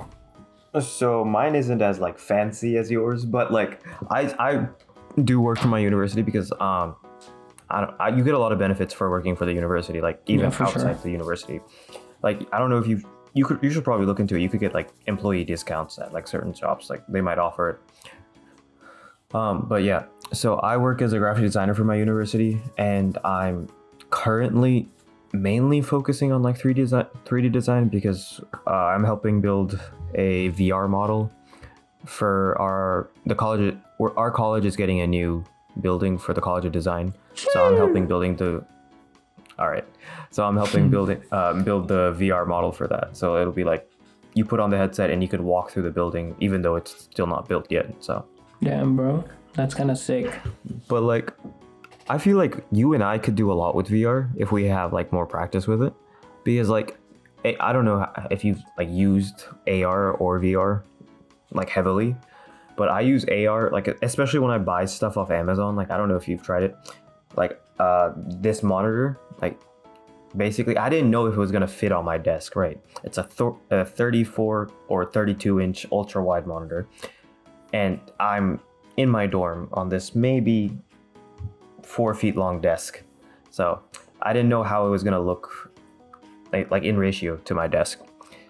So 0.80 1.26
mine 1.26 1.56
isn't 1.56 1.82
as 1.82 2.00
like 2.00 2.18
fancy 2.18 2.78
as 2.78 2.90
yours, 2.90 3.26
but 3.26 3.52
like 3.52 3.84
I 4.10 4.22
I 4.40 4.68
do 5.24 5.42
work 5.42 5.58
for 5.60 5.68
my 5.68 5.80
university 5.80 6.22
because 6.22 6.52
um 6.60 6.96
I, 7.70 7.82
don't, 7.82 7.96
I 8.00 8.10
you 8.10 8.24
get 8.24 8.34
a 8.34 8.40
lot 8.40 8.52
of 8.52 8.60
benefits 8.60 8.94
for 8.94 9.10
working 9.10 9.36
for 9.36 9.46
the 9.46 9.54
university, 9.54 10.00
like 10.00 10.22
even 10.28 10.50
Yeah, 10.52 10.66
outside 10.66 10.82
sure. 10.82 11.04
the 11.04 11.12
university. 11.12 11.60
Like 12.24 12.48
I 12.54 12.60
don't 12.60 12.70
know 12.70 12.78
if 12.78 12.88
you 12.88 13.02
you 13.34 13.44
could 13.46 13.60
you 13.62 13.70
should 13.70 13.84
probably 13.84 14.06
look 14.06 14.20
into 14.20 14.36
it. 14.36 14.42
You 14.42 14.50
could 14.50 14.60
get 14.62 14.74
like 14.74 14.90
employee 15.08 15.44
discounts 15.44 16.00
at 16.00 16.14
like 16.14 16.28
certain 16.28 16.54
shops, 16.54 16.90
like 16.90 17.04
they 17.10 17.22
might 17.22 17.40
offer 17.40 17.70
it. 17.72 19.36
Um, 19.36 19.66
but 19.68 19.84
yeah, 19.84 20.06
so 20.34 20.56
I 20.58 20.78
work 20.78 21.02
as 21.02 21.14
a 21.14 21.20
graphic 21.20 21.44
designer 21.44 21.74
for 21.74 21.84
my 21.84 21.96
university, 21.96 22.62
and 22.78 23.18
I'm 23.24 23.68
currently 24.10 24.88
mainly 25.34 25.82
focusing 25.82 26.32
on 26.32 26.42
like 26.42 26.58
3D 26.58 26.76
design, 26.76 27.06
3D 27.26 27.52
design 27.52 27.88
because 27.88 28.42
uh, 28.66 28.72
I'm 28.72 29.04
helping 29.04 29.42
build 29.42 29.80
a 30.16 30.50
VR 30.52 30.90
model 30.90 31.32
for 32.06 32.60
our 32.60 33.10
the 33.26 33.36
college. 33.36 33.76
Where 33.98 34.18
our 34.18 34.32
college 34.32 34.66
is 34.66 34.76
getting 34.76 35.02
a 35.02 35.08
new 35.08 35.44
building 35.82 36.18
for 36.18 36.34
the 36.34 36.42
College 36.42 36.66
of 36.66 36.72
Design, 36.72 37.14
so 37.36 37.68
I'm 37.68 37.76
helping 37.76 38.08
building 38.08 38.36
the. 38.38 38.66
All 39.60 39.70
right, 39.70 39.86
so 40.32 40.46
I'm 40.46 40.56
helping 40.56 40.90
build 40.90 41.10
it, 41.10 41.22
um, 41.34 41.66
build 41.66 41.90
the 41.90 42.14
VR 42.14 42.48
model 42.48 42.72
for 42.72 42.88
that. 42.88 43.18
So 43.18 43.38
it'll 43.42 43.52
be 43.52 43.66
like 43.66 43.90
you 44.34 44.46
put 44.46 44.60
on 44.62 44.70
the 44.70 44.78
headset 44.78 45.10
and 45.10 45.22
you 45.22 45.28
could 45.28 45.42
walk 45.42 45.72
through 45.72 45.84
the 45.84 45.92
building 45.92 46.36
even 46.40 46.62
though 46.62 46.76
it's 46.76 47.04
still 47.12 47.28
not 47.28 47.50
built 47.50 47.70
yet. 47.70 47.94
So, 48.00 48.26
Damn, 48.64 48.96
bro. 48.96 49.24
That's 49.54 49.74
kind 49.74 49.92
of 49.92 49.98
sick. 49.98 50.34
but 50.88 51.04
like, 51.04 51.34
I 52.10 52.18
feel 52.18 52.38
like 52.38 52.66
you 52.72 52.94
and 52.94 53.04
I 53.04 53.18
could 53.18 53.36
do 53.36 53.52
a 53.52 53.54
lot 53.54 53.76
with 53.76 53.88
VR 53.88 54.30
if 54.36 54.52
we 54.52 54.66
have 54.66 54.94
like 54.94 55.14
more 55.14 55.26
practice 55.26 55.68
with 55.68 55.84
it, 55.84 55.94
because 56.44 56.70
like, 56.70 56.98
I 57.46 57.56
I 57.60 57.72
don't 57.72 57.86
know 57.86 58.08
if 58.32 58.44
you've 58.44 58.62
like 58.78 58.90
used 58.90 59.46
AR 59.68 60.12
or 60.14 60.40
VR 60.40 60.84
like 61.52 61.70
heavily, 61.70 62.16
but 62.76 62.90
I 62.90 63.02
use 63.02 63.26
AR 63.26 63.70
like 63.70 63.88
especially 64.02 64.40
when 64.40 64.52
I 64.52 64.58
buy 64.58 64.86
stuff 64.86 65.18
off 65.18 65.32
Amazon. 65.32 65.76
Like 65.76 65.92
I 65.92 65.98
don't 65.98 66.10
know 66.10 66.18
if 66.18 66.28
you've 66.28 66.44
tried 66.44 66.64
it, 66.64 66.76
like 67.36 67.62
uh 67.80 68.12
this 68.16 68.62
monitor 68.62 69.18
like 69.42 69.60
basically 70.36 70.78
i 70.78 70.90
didn't 70.90 71.10
know 71.10 71.26
if 71.26 71.34
it 71.34 71.40
was 71.40 71.52
going 71.52 71.62
to 71.62 71.68
fit 71.68 71.92
on 71.92 72.06
my 72.06 72.18
desk 72.18 72.56
right 72.56 72.80
it's 73.04 73.18
a, 73.18 73.24
th- 73.24 73.54
a 73.72 73.86
34 73.86 74.70
or 74.88 75.06
32 75.06 75.60
inch 75.60 75.86
ultra 75.92 76.24
wide 76.24 76.46
monitor 76.46 76.88
and 77.74 78.00
i'm 78.20 78.60
in 78.98 79.10
my 79.10 79.26
dorm 79.26 79.70
on 79.74 79.90
this 79.90 80.14
maybe 80.14 80.78
four 81.90 82.14
feet 82.14 82.36
long 82.36 82.62
desk 82.62 83.04
so 83.50 83.82
i 84.22 84.32
didn't 84.32 84.50
know 84.50 84.64
how 84.64 84.86
it 84.86 84.90
was 84.90 85.04
going 85.04 85.14
to 85.14 85.20
look 85.32 85.74
like, 86.54 86.70
like 86.70 86.84
in 86.84 86.98
ratio 86.98 87.36
to 87.38 87.54
my 87.56 87.68
desk 87.68 88.00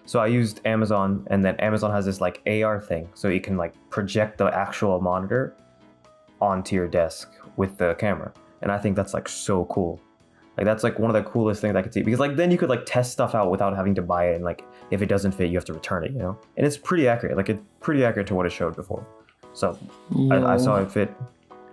so 0.04 0.20
i 0.20 0.26
used 0.26 0.60
amazon 0.66 1.26
and 1.30 1.44
then 1.44 1.54
amazon 1.56 1.90
has 1.90 2.04
this 2.04 2.20
like 2.20 2.42
ar 2.46 2.80
thing 2.80 3.08
so 3.14 3.28
you 3.28 3.40
can 3.40 3.56
like 3.56 3.72
project 3.88 4.36
the 4.36 4.46
actual 4.54 5.00
monitor 5.00 5.56
onto 6.40 6.76
your 6.76 6.88
desk 6.88 7.32
with 7.56 7.78
the 7.78 7.94
camera 7.94 8.30
and 8.60 8.70
i 8.70 8.78
think 8.78 8.94
that's 8.94 9.14
like 9.14 9.28
so 9.28 9.64
cool 9.66 9.98
like 10.56 10.66
that's 10.66 10.84
like 10.84 10.98
one 10.98 11.14
of 11.14 11.14
the 11.14 11.28
coolest 11.30 11.62
things 11.62 11.74
I 11.74 11.80
could 11.80 11.94
see 11.94 12.02
because 12.02 12.20
like 12.20 12.36
then 12.36 12.50
you 12.50 12.58
could 12.58 12.68
like 12.68 12.84
test 12.84 13.12
stuff 13.12 13.34
out 13.34 13.50
without 13.50 13.74
having 13.74 13.94
to 13.94 14.02
buy 14.02 14.30
it 14.30 14.34
and 14.34 14.44
like 14.44 14.62
if 14.90 15.00
it 15.00 15.06
doesn't 15.06 15.32
fit 15.32 15.48
you 15.48 15.56
have 15.56 15.64
to 15.64 15.72
return 15.72 16.04
it, 16.04 16.12
you 16.12 16.18
know. 16.18 16.38
And 16.58 16.66
it's 16.66 16.76
pretty 16.76 17.08
accurate. 17.08 17.38
Like 17.38 17.48
it's 17.48 17.62
pretty 17.80 18.04
accurate 18.04 18.26
to 18.26 18.34
what 18.34 18.44
it 18.44 18.52
showed 18.52 18.76
before. 18.76 19.06
So 19.54 19.78
I, 20.30 20.54
I 20.54 20.56
saw 20.58 20.76
it 20.82 20.92
fit. 20.92 21.10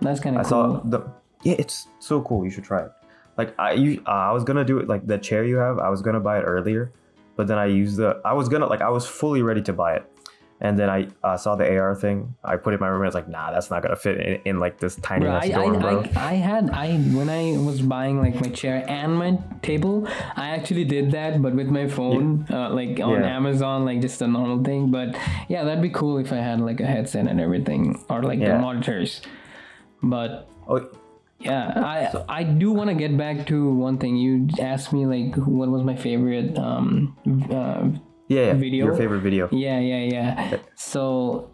That's 0.00 0.20
kind 0.20 0.36
of. 0.36 0.40
I 0.40 0.42
of 0.42 0.48
saw 0.48 0.80
the 0.84 1.00
yeah, 1.42 1.54
it's 1.58 1.88
so 1.98 2.20
cool. 2.22 2.44
You 2.44 2.50
should 2.50 2.64
try 2.64 2.84
it. 2.84 2.92
Like 3.36 3.54
I 3.58 3.72
you, 3.72 4.02
uh, 4.06 4.10
I 4.10 4.32
was 4.32 4.44
gonna 4.44 4.64
do 4.64 4.78
it 4.78 4.88
like 4.88 5.06
the 5.06 5.18
chair 5.18 5.44
you 5.44 5.56
have. 5.56 5.78
I 5.78 5.88
was 5.90 6.02
gonna 6.02 6.20
buy 6.20 6.38
it 6.38 6.42
earlier, 6.42 6.92
but 7.36 7.46
then 7.46 7.58
I 7.58 7.66
used 7.66 7.96
the 7.96 8.20
I 8.24 8.32
was 8.34 8.48
gonna 8.48 8.66
like 8.66 8.82
I 8.82 8.88
was 8.90 9.06
fully 9.06 9.42
ready 9.42 9.62
to 9.62 9.72
buy 9.72 9.94
it, 9.94 10.04
and 10.60 10.76
then 10.76 10.90
I 10.90 11.06
uh, 11.22 11.36
saw 11.36 11.54
the 11.54 11.78
AR 11.78 11.94
thing. 11.94 12.34
I 12.42 12.56
put 12.56 12.74
it 12.74 12.78
in 12.78 12.80
my 12.80 12.88
room. 12.88 12.96
and 13.02 13.04
I 13.04 13.06
was 13.06 13.14
like, 13.14 13.28
nah, 13.28 13.52
that's 13.52 13.70
not 13.70 13.82
gonna 13.84 13.94
fit 13.94 14.18
in, 14.18 14.40
in 14.44 14.58
like 14.58 14.78
this 14.80 14.96
tiny 14.96 15.26
Bro, 15.26 15.34
I, 15.36 15.48
dorm, 15.50 15.78
bro. 15.78 16.02
I, 16.16 16.20
I, 16.20 16.30
I 16.30 16.34
had 16.34 16.70
I 16.70 16.96
when 17.18 17.30
I 17.30 17.56
was 17.58 17.80
buying 17.80 18.18
like 18.20 18.34
my 18.40 18.48
chair 18.48 18.84
and 18.88 19.16
my 19.16 19.38
table, 19.62 20.08
I 20.34 20.48
actually 20.48 20.84
did 20.84 21.12
that, 21.12 21.40
but 21.40 21.54
with 21.54 21.68
my 21.68 21.86
phone, 21.86 22.44
uh, 22.50 22.70
like 22.70 22.98
on 22.98 23.20
Yeah. 23.22 23.36
Amazon, 23.36 23.84
like 23.84 24.00
just 24.00 24.20
a 24.20 24.26
normal 24.26 24.64
thing. 24.64 24.90
But 24.90 25.16
yeah, 25.48 25.62
that'd 25.62 25.80
be 25.80 25.90
cool 25.90 26.18
if 26.18 26.32
I 26.32 26.38
had 26.38 26.60
like 26.60 26.80
a 26.80 26.86
headset 26.86 27.28
and 27.28 27.40
everything, 27.40 28.04
or 28.10 28.24
like 28.24 28.40
the 28.40 28.58
monitors. 28.58 29.22
But 30.02 30.48
oh, 30.68 30.88
yeah, 31.40 31.72
I 31.76 32.40
I 32.40 32.42
do 32.42 32.72
want 32.72 32.90
to 32.90 32.94
get 32.94 33.16
back 33.16 33.46
to 33.48 33.72
one 33.72 33.98
thing. 33.98 34.16
You 34.16 34.48
asked 34.60 34.92
me 34.92 35.06
like 35.06 35.36
what 35.36 35.68
was 35.68 35.82
my 35.82 35.96
favorite 35.96 36.58
um 36.58 37.16
uh, 37.50 37.88
yeah, 38.28 38.46
yeah. 38.46 38.52
Video? 38.54 38.86
Your 38.86 38.96
favorite 38.96 39.20
video? 39.20 39.48
yeah, 39.52 39.78
yeah, 39.78 40.04
yeah. 40.04 40.58
So, 40.74 41.50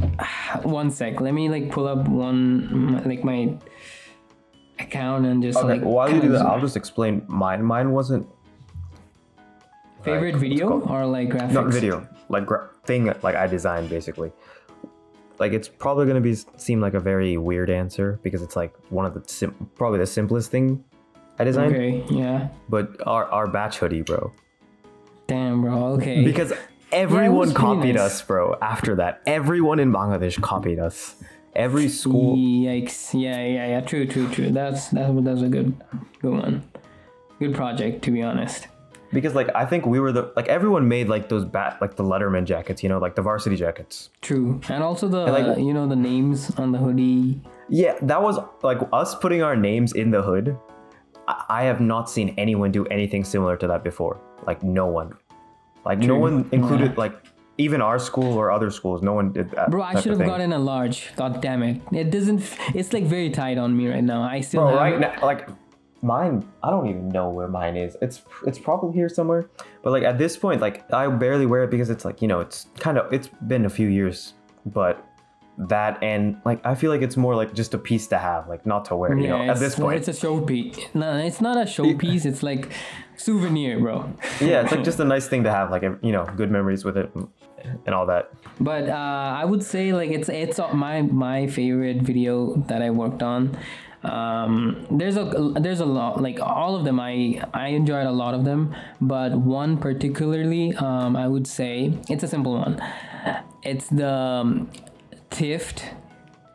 one 0.62 0.90
sec. 0.90 1.20
Let 1.20 1.32
me 1.32 1.48
like 1.48 1.70
pull 1.70 1.86
up 1.86 2.08
one 2.08 3.02
like 3.04 3.22
my 3.22 3.56
account 4.78 5.26
and 5.26 5.42
just 5.42 5.58
Okay, 5.58 5.68
like 5.68 5.82
while 5.82 6.10
you 6.12 6.20
do 6.20 6.30
that, 6.30 6.46
I'll 6.46 6.60
just 6.60 6.76
explain 6.76 7.22
mine. 7.28 7.62
Mine 7.62 7.92
wasn't 7.92 8.26
favorite 10.02 10.34
like, 10.34 10.40
video 10.40 10.80
or 10.80 11.06
like 11.06 11.28
graphics. 11.28 11.52
not 11.52 11.66
video, 11.66 12.06
like 12.28 12.46
gra- 12.46 12.70
thing 12.84 13.12
like 13.22 13.36
I 13.36 13.46
designed 13.46 13.88
basically. 13.90 14.32
Like 15.38 15.52
it's 15.52 15.68
probably 15.68 16.06
gonna 16.06 16.20
be 16.20 16.34
seem 16.56 16.80
like 16.80 16.94
a 16.94 17.00
very 17.00 17.36
weird 17.36 17.70
answer 17.70 18.18
because 18.22 18.42
it's 18.42 18.56
like 18.56 18.74
one 18.90 19.06
of 19.06 19.14
the 19.14 19.22
sim- 19.26 19.70
probably 19.76 19.98
the 20.00 20.06
simplest 20.06 20.50
thing 20.50 20.84
I 21.38 21.44
designed. 21.44 21.74
Okay, 21.74 22.04
yeah. 22.10 22.48
But 22.68 23.06
our 23.06 23.26
our 23.26 23.46
batch 23.46 23.78
hoodie, 23.78 24.02
bro, 24.02 24.32
Damn, 25.28 25.62
bro. 25.62 25.84
Okay. 25.94 26.24
because 26.24 26.52
everyone 26.90 27.48
pretty 27.48 27.60
copied 27.60 27.94
nice. 27.94 28.12
us, 28.12 28.22
bro. 28.22 28.56
After 28.60 28.96
that, 28.96 29.22
everyone 29.26 29.78
in 29.78 29.92
Bangladesh 29.92 30.40
copied 30.42 30.78
us. 30.78 31.16
Every 31.54 31.88
school. 31.88 32.36
Yikes! 32.36 33.20
Yeah, 33.20 33.44
yeah, 33.44 33.66
yeah. 33.68 33.80
True, 33.80 34.06
true, 34.06 34.28
true. 34.30 34.50
That's 34.50 34.88
that. 34.90 35.24
That's 35.24 35.42
a 35.42 35.48
good, 35.48 35.74
good 36.20 36.32
one. 36.32 36.62
Good 37.40 37.54
project, 37.54 38.02
to 38.04 38.10
be 38.10 38.22
honest. 38.22 38.68
Because 39.12 39.34
like 39.34 39.48
I 39.54 39.64
think 39.64 39.86
we 39.86 40.00
were 40.00 40.12
the 40.12 40.32
like 40.36 40.48
everyone 40.48 40.88
made 40.88 41.08
like 41.08 41.28
those 41.28 41.44
bat 41.44 41.78
like 41.80 41.96
the 41.96 42.04
Letterman 42.04 42.44
jackets, 42.44 42.82
you 42.82 42.88
know, 42.88 42.98
like 42.98 43.14
the 43.14 43.22
varsity 43.22 43.56
jackets. 43.56 44.10
True, 44.20 44.60
and 44.68 44.82
also 44.82 45.08
the 45.08 45.26
like- 45.26 45.56
uh, 45.56 45.60
you 45.60 45.72
know 45.72 45.86
the 45.86 45.96
names 45.96 46.50
on 46.58 46.72
the 46.72 46.78
hoodie. 46.78 47.40
Yeah, 47.68 47.98
that 48.02 48.22
was 48.22 48.38
like 48.62 48.78
us 48.92 49.14
putting 49.14 49.42
our 49.42 49.56
names 49.56 49.92
in 49.92 50.10
the 50.10 50.22
hood. 50.22 50.56
I, 51.26 51.44
I 51.48 51.62
have 51.64 51.80
not 51.80 52.08
seen 52.10 52.34
anyone 52.38 52.72
do 52.72 52.86
anything 52.86 53.24
similar 53.24 53.56
to 53.58 53.66
that 53.68 53.84
before. 53.84 54.20
Like 54.46 54.62
no 54.62 54.86
one. 54.86 55.14
Like 55.84 55.98
no 55.98 56.16
one 56.16 56.48
included 56.52 56.96
like 56.98 57.14
even 57.56 57.80
our 57.80 57.98
school 57.98 58.34
or 58.34 58.50
other 58.50 58.70
schools. 58.70 59.02
No 59.02 59.14
one 59.14 59.32
did 59.32 59.50
that. 59.52 59.70
Bro, 59.70 59.82
I 59.82 60.00
should 60.00 60.18
have 60.18 60.26
gotten 60.28 60.52
a 60.52 60.58
large. 60.58 61.10
God 61.16 61.40
damn 61.40 61.62
it! 61.62 61.80
It 61.92 62.10
doesn't. 62.10 62.40
f- 62.40 62.74
It's 62.74 62.92
like 62.92 63.04
very 63.04 63.30
tight 63.30 63.58
on 63.58 63.76
me 63.76 63.88
right 63.88 64.04
now. 64.04 64.22
I 64.22 64.40
still 64.42 64.62
Bro, 64.62 64.76
right 64.76 64.94
it. 64.94 65.00
now, 65.00 65.14
like 65.22 65.48
mine, 66.02 66.48
I 66.62 66.70
don't 66.70 66.88
even 66.88 67.08
know 67.08 67.28
where 67.30 67.48
mine 67.48 67.76
is. 67.76 67.96
It's 68.00 68.22
it's 68.46 68.58
probably 68.58 68.94
here 68.94 69.08
somewhere. 69.08 69.48
But 69.82 69.90
like 69.90 70.04
at 70.04 70.18
this 70.18 70.36
point, 70.36 70.60
like 70.60 70.92
I 70.92 71.06
barely 71.08 71.46
wear 71.46 71.64
it 71.64 71.70
because 71.70 71.90
it's 71.90 72.04
like 72.04 72.22
you 72.22 72.28
know 72.28 72.40
it's 72.40 72.66
kind 72.78 72.98
of 72.98 73.12
it's 73.12 73.28
been 73.46 73.64
a 73.64 73.70
few 73.70 73.88
years, 73.88 74.34
but 74.66 75.04
that 75.58 76.00
and 76.02 76.40
like 76.44 76.64
I 76.64 76.74
feel 76.74 76.90
like 76.90 77.02
it's 77.02 77.16
more 77.16 77.34
like 77.34 77.52
just 77.52 77.74
a 77.74 77.78
piece 77.78 78.06
to 78.08 78.18
have, 78.18 78.48
like 78.48 78.64
not 78.64 78.84
to 78.86 78.96
wear. 78.96 79.16
You 79.18 79.28
know, 79.28 79.42
at 79.42 79.58
this 79.58 79.74
point, 79.74 79.98
it's 79.98 80.08
a 80.08 80.26
showpiece. 80.26 80.94
No, 80.94 81.16
it's 81.18 81.40
not 81.40 81.56
a 81.56 81.64
showpiece. 81.64 82.24
It's 82.24 82.42
like 82.42 82.72
souvenir, 83.16 83.80
bro. 83.80 84.12
yeah, 84.40 84.62
it's 84.62 84.72
like 84.72 84.84
just 84.84 85.00
a 85.00 85.04
nice 85.04 85.26
thing 85.26 85.44
to 85.44 85.50
have, 85.50 85.70
like 85.70 85.82
you 85.82 86.12
know, 86.12 86.24
good 86.36 86.50
memories 86.50 86.84
with 86.84 86.96
it 86.96 87.10
and 87.86 87.94
all 87.94 88.06
that. 88.06 88.30
But 88.60 88.88
uh, 88.88 89.36
I 89.36 89.44
would 89.44 89.62
say 89.62 89.92
like 89.92 90.10
it's 90.10 90.28
it's 90.28 90.58
my 90.72 91.02
my 91.02 91.46
favorite 91.46 92.02
video 92.02 92.54
that 92.68 92.82
I 92.82 92.90
worked 92.90 93.22
on. 93.22 93.56
Um, 94.04 94.86
there's 94.90 95.16
a 95.16 95.24
there's 95.58 95.80
a 95.80 95.84
lot 95.86 96.22
like 96.22 96.38
all 96.40 96.76
of 96.76 96.84
them 96.84 97.00
I 97.00 97.42
I 97.52 97.68
enjoyed 97.68 98.06
a 98.06 98.12
lot 98.12 98.34
of 98.34 98.44
them, 98.44 98.74
but 99.00 99.32
one 99.34 99.76
particularly 99.76 100.74
um, 100.76 101.16
I 101.16 101.26
would 101.26 101.46
say 101.46 101.92
it's 102.08 102.22
a 102.22 102.28
simple 102.28 102.54
one. 102.58 102.80
It's 103.62 103.88
the 103.88 104.08
um, 104.10 104.70
Tift 105.30 105.82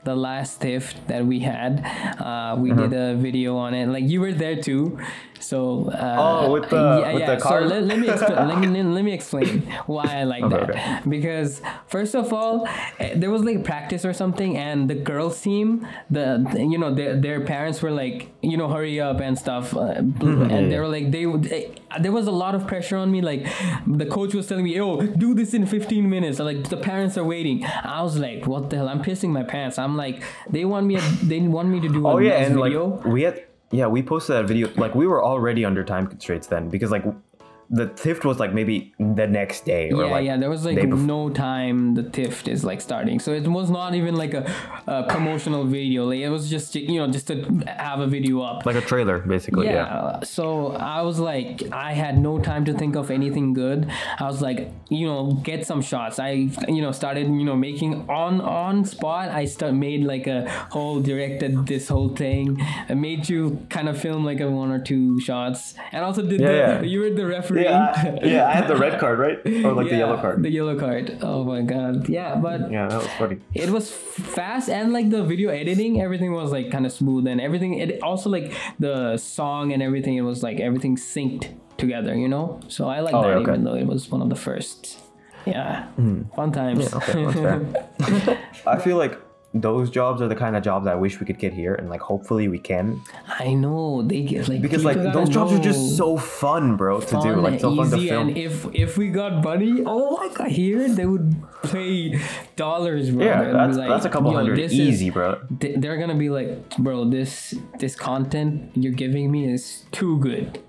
the 0.05 0.15
last 0.15 0.59
theft 0.59 0.97
that 1.07 1.25
we 1.25 1.39
had 1.39 1.79
uh, 2.19 2.55
we 2.59 2.71
Uh-huh. 2.71 2.87
did 2.87 2.93
a 2.93 3.15
video 3.15 3.55
on 3.55 3.73
it 3.73 3.87
like 3.87 4.03
you 4.03 4.19
were 4.19 4.33
there 4.33 4.57
too 4.61 4.99
so 5.43 5.89
uh, 5.91 6.15
Oh, 6.23 6.51
with 6.53 6.69
the- 6.69 7.11
with 7.13 7.25
the 7.25 7.39
so 7.39 7.59
let, 7.59 7.83
let 7.83 7.99
me 7.99 8.07
expl- 8.07 8.47
let, 8.49 8.57
me, 8.59 8.83
let 8.97 9.03
me 9.03 9.13
explain 9.19 9.61
why 9.85 10.05
I 10.19 10.23
like 10.23 10.43
Okay, 10.43 10.55
that. 10.57 10.69
okay. 10.69 11.09
because 11.15 11.61
first 11.87 12.13
of 12.15 12.31
all 12.33 12.67
eh, 12.99 13.13
there 13.21 13.29
was 13.35 13.43
like 13.43 13.63
practice 13.63 14.03
or 14.05 14.13
something 14.13 14.57
and 14.57 14.89
the 14.89 14.95
girls 14.95 15.35
team 15.41 15.85
the 16.09 16.25
you 16.71 16.77
know 16.77 16.93
their, 16.93 17.11
their 17.25 17.39
parents 17.53 17.81
were 17.83 17.91
like 18.03 18.31
you 18.41 18.57
know 18.57 18.67
hurry 18.75 18.99
up 18.99 19.19
and 19.19 19.37
stuff 19.37 19.75
uh, 19.75 19.81
Mm-hmm. 20.23 20.51
and 20.55 20.71
they 20.71 20.79
were 20.79 20.87
like 20.97 21.11
they 21.11 21.25
would 21.25 21.45
eh, 21.51 21.67
there 21.99 22.11
was 22.19 22.27
a 22.27 22.31
lot 22.43 22.53
of 22.55 22.61
pressure 22.67 22.97
on 22.97 23.11
me 23.11 23.21
like 23.21 23.41
the 24.01 24.05
coach 24.05 24.33
was 24.33 24.47
telling 24.47 24.63
me 24.63 24.75
yo 24.75 25.01
do 25.25 25.33
this 25.39 25.53
in 25.53 25.65
15 25.65 26.09
minutes 26.09 26.39
like 26.39 26.69
the 26.69 26.77
parents 26.77 27.17
are 27.17 27.23
waiting. 27.35 27.57
I 27.65 28.01
was 28.01 28.17
like 28.17 28.47
what 28.47 28.69
the 28.69 28.77
hell? 28.77 28.89
I'm 28.89 29.03
pissing 29.03 29.29
my 29.29 29.43
pants. 29.43 29.77
I'm 29.77 29.95
like 29.97 30.23
they 30.49 30.65
want 30.65 30.85
me 30.87 30.95
they 31.31 31.39
want 31.41 31.67
me 31.69 31.79
to 31.81 31.89
do 31.89 32.07
Oh 32.07 32.17
a 32.17 32.23
yeah, 32.23 32.43
and 32.45 32.55
video. 32.55 32.85
like 32.97 33.05
we 33.05 33.21
had 33.23 33.43
yeah 33.73 33.87
we 33.87 34.03
posted 34.03 34.35
that 34.35 34.45
video 34.45 34.69
like 34.75 34.93
we 34.93 35.07
were 35.07 35.23
already 35.23 35.65
under 35.65 35.83
time 35.83 36.05
constraints 36.07 36.47
then 36.47 36.69
because 36.69 36.91
like 36.91 37.03
the 37.69 37.87
theft 37.87 38.25
was 38.25 38.39
like 38.39 38.53
maybe 38.53 38.93
the 38.99 39.27
next 39.27 39.65
day 39.65 39.91
or 39.91 40.05
yeah, 40.05 40.11
like 40.11 40.25
yeah. 40.25 40.37
There 40.37 40.49
was 40.49 40.65
like 40.65 40.83
no 40.83 41.29
time 41.29 41.95
the 41.95 42.03
TIFT 42.03 42.47
is 42.47 42.63
like 42.63 42.81
starting, 42.81 43.19
so 43.19 43.31
it 43.33 43.47
was 43.47 43.69
not 43.69 43.95
even 43.95 44.15
like 44.15 44.33
a, 44.33 44.51
a 44.87 45.03
promotional 45.03 45.63
video. 45.65 46.05
Like 46.05 46.19
it 46.19 46.29
was 46.29 46.49
just 46.49 46.75
you 46.75 46.99
know 46.99 47.07
just 47.07 47.27
to 47.27 47.43
have 47.67 47.99
a 47.99 48.07
video 48.07 48.41
up. 48.41 48.65
like 48.65 48.75
a 48.75 48.81
trailer 48.81 49.19
basically. 49.19 49.67
yeah. 49.67 49.73
Yeah. 49.73 50.19
So 50.23 50.73
I 50.73 51.01
was 51.01 51.19
like, 51.19 51.63
I 51.71 51.93
had 51.93 52.17
no 52.17 52.39
time 52.39 52.65
to 52.65 52.73
think 52.73 52.95
of 52.95 53.11
anything 53.11 53.53
good. 53.53 53.89
I 54.19 54.23
was 54.25 54.41
like, 54.41 54.71
you 54.89 55.07
know, 55.07 55.33
get 55.43 55.65
some 55.65 55.81
shots. 55.81 56.19
I 56.19 56.49
you 56.67 56.81
know 56.81 56.91
started 56.91 57.27
you 57.27 57.43
know 57.43 57.55
making 57.55 58.09
on 58.09 58.41
on 58.41 58.85
spot. 58.85 59.29
I 59.29 59.45
start 59.45 59.73
made 59.73 60.03
like 60.03 60.27
a 60.27 60.49
whole 60.71 61.01
directed 61.01 61.65
this 61.67 61.87
whole 61.87 62.09
thing. 62.15 62.61
I 62.89 62.93
made 62.93 63.29
you 63.29 63.65
kind 63.69 63.89
of 63.89 63.99
film 63.99 64.23
like 64.25 64.39
a 64.39 64.49
one 64.49 64.71
or 64.71 64.79
two 64.79 65.19
shots, 65.19 65.73
and 65.91 66.03
also 66.03 66.21
did 66.21 66.41
Yeah, 66.41 66.79
the 66.79 66.87
you 66.87 66.99
were 66.99 67.09
the 67.09 67.25
Yeah, 67.55 67.93
I, 67.95 68.25
yeah, 68.25 68.47
I 68.47 68.53
had 68.53 68.67
the 68.67 68.75
red 68.75 68.99
card, 68.99 69.19
right? 69.19 69.37
Or 69.65 69.73
like 69.73 69.89
the 69.89 69.97
yellow 69.97 70.17
card. 70.17 70.41
The 70.43 70.49
yellow 70.49 70.77
card. 70.79 71.17
Oh 71.21 71.43
my 71.43 71.61
god. 71.61 72.09
Yeah, 72.09 72.35
but 72.35 72.71
yeah, 72.71 72.87
that 72.87 72.97
was 72.97 73.07
funny. 73.19 73.37
it 73.53 73.69
was 73.69 73.91
fast 73.91 74.69
and 74.69 74.93
like 74.93 75.09
the 75.09 75.23
video 75.23 75.49
editing, 75.49 76.01
everything 76.01 76.31
was 76.33 76.51
like 76.51 76.71
kind 76.71 76.85
of 76.85 76.91
smooth 76.91 77.27
and 77.27 77.39
everything. 77.41 77.75
It 77.75 78.01
also 78.03 78.29
like 78.29 78.53
the 78.79 79.17
song 79.17 79.71
and 79.73 79.81
everything. 79.83 80.15
It 80.17 80.21
was 80.21 80.43
like 80.43 80.59
everything 80.59 80.95
synced 80.97 81.47
together, 81.77 82.15
you 82.15 82.27
know. 82.27 82.59
So 82.67 82.87
I 82.87 82.99
like 83.01 83.13
Oh, 83.13 83.21
that, 83.23 83.37
okay. 83.37 83.51
even 83.51 83.63
though 83.63 83.75
it 83.75 83.85
was 83.87 84.09
one 84.09 84.21
of 84.21 84.29
the 84.29 84.35
first. 84.35 84.99
yeah, 85.45 85.87
fun 86.35 86.51
times. 86.51 86.91
Hmm. 86.91 87.17
okay. 87.27 88.37
I 88.67 88.79
feel 88.79 88.97
like 88.97 89.19
those 89.55 89.91
jobs 89.91 90.19
are 90.21 90.27
the 90.27 90.35
kind 90.35 90.55
of 90.55 90.63
jobs 90.63 90.87
I 90.87 90.95
wish 90.95 91.19
we 91.19 91.25
could 91.27 91.37
get 91.37 91.53
here, 91.53 91.75
and 91.75 91.87
like 91.89 92.01
hopefully 92.01 92.47
we 92.47 92.57
can, 92.57 92.99
I 93.27 93.53
know 93.53 94.01
they 94.01 94.23
get 94.23 94.47
like 94.47 94.61
because 94.61 94.83
like 94.83 94.97
those 94.97 95.29
jobs 95.29 95.53
are 95.53 95.59
just 95.59 95.95
so 95.95 96.17
fun, 96.17 96.75
bro, 96.75 96.99
to 97.01 97.19
do. 97.21 97.35
Like 97.35 97.59
so 97.59 97.75
fun 97.75 97.89
to 97.91 97.97
easy, 97.97 98.09
film. 98.09 98.29
and 98.29 98.37
if 98.37 98.65
if 98.73 98.97
we 98.97 99.09
got 99.09 99.43
money, 99.43 99.83
oh 99.85 100.17
my 100.17 100.33
god, 100.33 100.47
here 100.49 100.87
they 100.89 101.05
would 101.05 101.35
pay 101.63 102.19
dollars, 102.55 103.11
bro. 103.11 103.25
yeah, 103.25 103.51
that's 103.51 103.77
like, 103.77 103.89
that's 103.89 104.05
a 104.05 104.09
couple 104.09 104.33
hundred 104.33 104.57
this 104.57 104.71
is- 104.71 104.79
easy, 104.79 105.09
bro. 105.11 105.39
th- 105.59 105.79
they're 105.79 105.97
gonna 105.97 106.15
be 106.17 106.29
like, 106.29 106.75
bro, 106.77 107.05
this 107.05 107.53
this 107.79 107.95
content 107.95 108.71
you're 108.73 108.91
giving 108.93 109.31
me 109.31 109.51
is 109.53 109.85
too 109.91 110.17
good. 110.19 110.59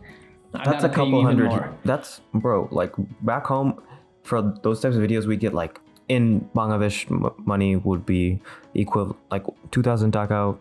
I 0.52 0.58
That's 0.64 0.84
a 0.84 0.88
gotta 0.88 0.88
pay 0.88 1.04
you 1.04 1.10
couple 1.10 1.24
hundred. 1.24 1.48
more." 1.48 1.72
That's 1.84 2.20
bro. 2.34 2.68
Like 2.70 2.92
back 3.22 3.46
home, 3.46 3.80
for 4.22 4.42
those 4.62 4.80
types 4.80 4.94
of 4.94 5.02
videos, 5.02 5.26
we 5.26 5.36
get 5.36 5.52
like 5.54 5.80
in 6.15 6.23
Bangladesh 6.55 6.97
m- 7.11 7.31
money 7.53 7.75
would 7.75 8.03
be 8.05 8.39
equal 8.73 9.15
like 9.31 9.45
two 9.73 9.83
thousand 9.87 10.11
taka, 10.11 10.55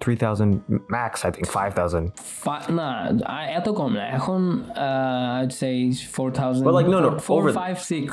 three 0.00 0.16
thousand 0.16 0.50
max. 0.88 1.24
I 1.24 1.30
think 1.30 1.46
five 1.46 1.72
thousand. 1.74 2.04
Fi- 2.18 2.66
nah, 2.78 3.12
I- 3.38 3.50
এত 3.58 3.68
কম 3.80 3.90
না 3.98 4.04
এখন 4.18 4.40
uh, 4.86 5.38
I'd 5.40 5.52
say 5.62 5.74
4,000 6.18 6.64
But, 6.68 6.74
like, 6.78 6.88
no, 6.94 6.98
no, 7.06 7.10
four, 7.28 7.38
over- 7.42 7.52
five, 7.64 7.78
six. 7.92 8.06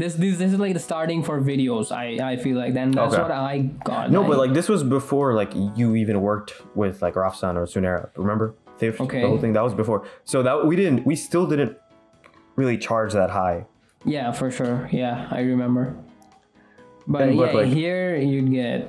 This, 0.00 0.12
this 0.22 0.34
this 0.42 0.50
is 0.54 0.58
like 0.64 0.74
the 0.78 0.84
starting 0.90 1.20
for 1.28 1.36
videos 1.52 1.86
I 2.04 2.06
I 2.32 2.34
feel 2.44 2.56
like 2.62 2.72
then 2.78 2.88
that's 2.98 3.14
Okay. 3.14 3.22
what 3.24 3.34
I 3.52 3.54
got 3.90 4.02
No, 4.16 4.20
I- 4.24 4.28
but 4.30 4.36
like 4.44 4.52
this 4.58 4.68
was 4.74 4.82
before 4.98 5.28
like 5.40 5.52
you 5.80 5.88
even 6.02 6.16
worked 6.30 6.52
with 6.82 6.94
like 7.04 7.14
Rafsan 7.24 7.52
or 7.60 7.64
Sunera. 7.74 8.02
Remember? 8.24 8.46
They've, 8.80 8.98
Okay. 9.06 9.22
The 9.22 9.28
whole 9.32 9.40
thing 9.44 9.54
that 9.56 9.64
was 9.68 9.74
before. 9.82 10.00
So 10.32 10.36
that 10.46 10.56
we 10.70 10.74
didn't. 10.80 11.00
We 11.10 11.14
still 11.28 11.46
didn't 11.52 11.72
really 12.60 12.78
charge 12.88 13.10
that 13.20 13.30
high. 13.40 13.58
Yeah, 14.16 14.26
for 14.40 14.48
sure. 14.58 14.76
Yeah, 15.02 15.16
I 15.38 15.40
remember. 15.54 15.84
But 17.07 17.33
yeah, 17.35 17.51
like- 17.51 17.67
here 17.67 18.15
you'd 18.15 18.51
get 18.51 18.87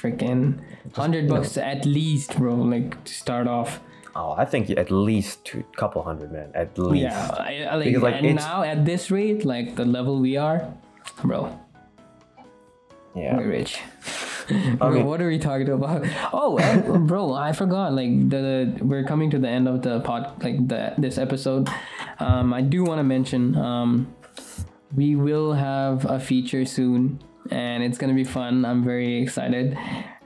freaking 0.00 0.58
hundred 0.94 1.28
bucks 1.28 1.56
at 1.56 1.84
least, 1.86 2.36
bro. 2.36 2.54
Like 2.56 3.04
to 3.04 3.12
start 3.14 3.46
off. 3.46 3.80
Oh, 4.14 4.32
I 4.32 4.44
think 4.46 4.70
at 4.70 4.90
least 4.90 5.44
two 5.44 5.62
couple 5.76 6.02
hundred, 6.02 6.32
man. 6.32 6.50
At 6.54 6.78
least. 6.78 7.02
Yeah, 7.02 7.28
I, 7.38 7.76
like, 7.76 7.84
Because, 7.84 8.02
like, 8.02 8.14
and 8.16 8.26
it's- 8.26 8.44
now 8.44 8.62
at 8.62 8.84
this 8.84 9.10
rate, 9.10 9.44
like 9.44 9.76
the 9.76 9.84
level 9.84 10.18
we 10.20 10.36
are, 10.38 10.72
bro, 11.22 11.52
Yeah. 13.14 13.36
we're 13.36 13.48
rich. 13.48 13.78
bro, 14.78 14.90
mean- 14.90 15.06
what 15.06 15.20
are 15.20 15.28
we 15.28 15.38
talking 15.38 15.68
about? 15.68 16.06
Oh, 16.32 16.58
and, 16.58 17.06
bro, 17.08 17.32
I 17.34 17.52
forgot. 17.52 17.92
Like 17.92 18.28
the 18.30 18.72
we're 18.80 19.04
coming 19.04 19.30
to 19.30 19.38
the 19.38 19.48
end 19.48 19.68
of 19.68 19.82
the 19.82 20.00
pod, 20.00 20.42
like 20.42 20.66
the 20.68 20.94
this 20.98 21.18
episode. 21.18 21.68
Um, 22.18 22.52
I 22.54 22.62
do 22.62 22.84
want 22.84 22.98
to 22.98 23.04
mention 23.04 23.56
um, 23.56 24.08
we 24.94 25.14
will 25.16 25.52
have 25.52 26.04
a 26.08 26.18
feature 26.20 26.64
soon, 26.64 27.20
and 27.50 27.82
it's 27.82 27.98
gonna 27.98 28.14
be 28.14 28.24
fun. 28.24 28.64
I'm 28.64 28.84
very 28.84 29.22
excited. 29.22 29.76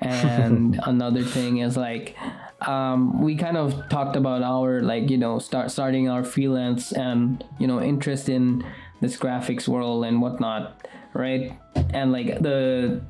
And 0.00 0.80
another 0.86 1.22
thing 1.22 1.58
is 1.58 1.76
like. 1.76 2.16
Um, 2.62 3.22
we 3.22 3.36
kind 3.36 3.56
of 3.56 3.88
talked 3.88 4.16
about 4.16 4.42
our 4.42 4.82
like 4.82 5.08
you 5.08 5.16
know 5.16 5.38
start 5.38 5.70
starting 5.70 6.10
our 6.10 6.22
freelance 6.22 6.92
and 6.92 7.42
you 7.58 7.66
know 7.66 7.80
interest 7.80 8.28
in 8.28 8.62
this 9.00 9.16
graphics 9.16 9.66
world 9.66 10.04
and 10.04 10.20
whatnot 10.20 10.86
right 11.14 11.58
and 11.92 12.12
like 12.12 12.40
the 12.40 13.00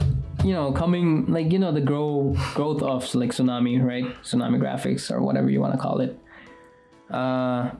you 0.44 0.52
know 0.52 0.72
coming 0.72 1.26
like 1.26 1.52
you 1.52 1.58
know 1.58 1.72
the 1.72 1.80
grow 1.80 2.34
growth 2.54 2.82
of 2.82 3.14
like 3.14 3.30
tsunami 3.30 3.82
right 3.82 4.04
tsunami 4.22 4.58
graphics 4.58 5.10
or 5.10 5.20
whatever 5.20 5.50
you 5.50 5.60
want 5.60 5.72
to 5.72 5.78
call 5.78 6.00
it 6.00 6.18
uh 7.10 7.70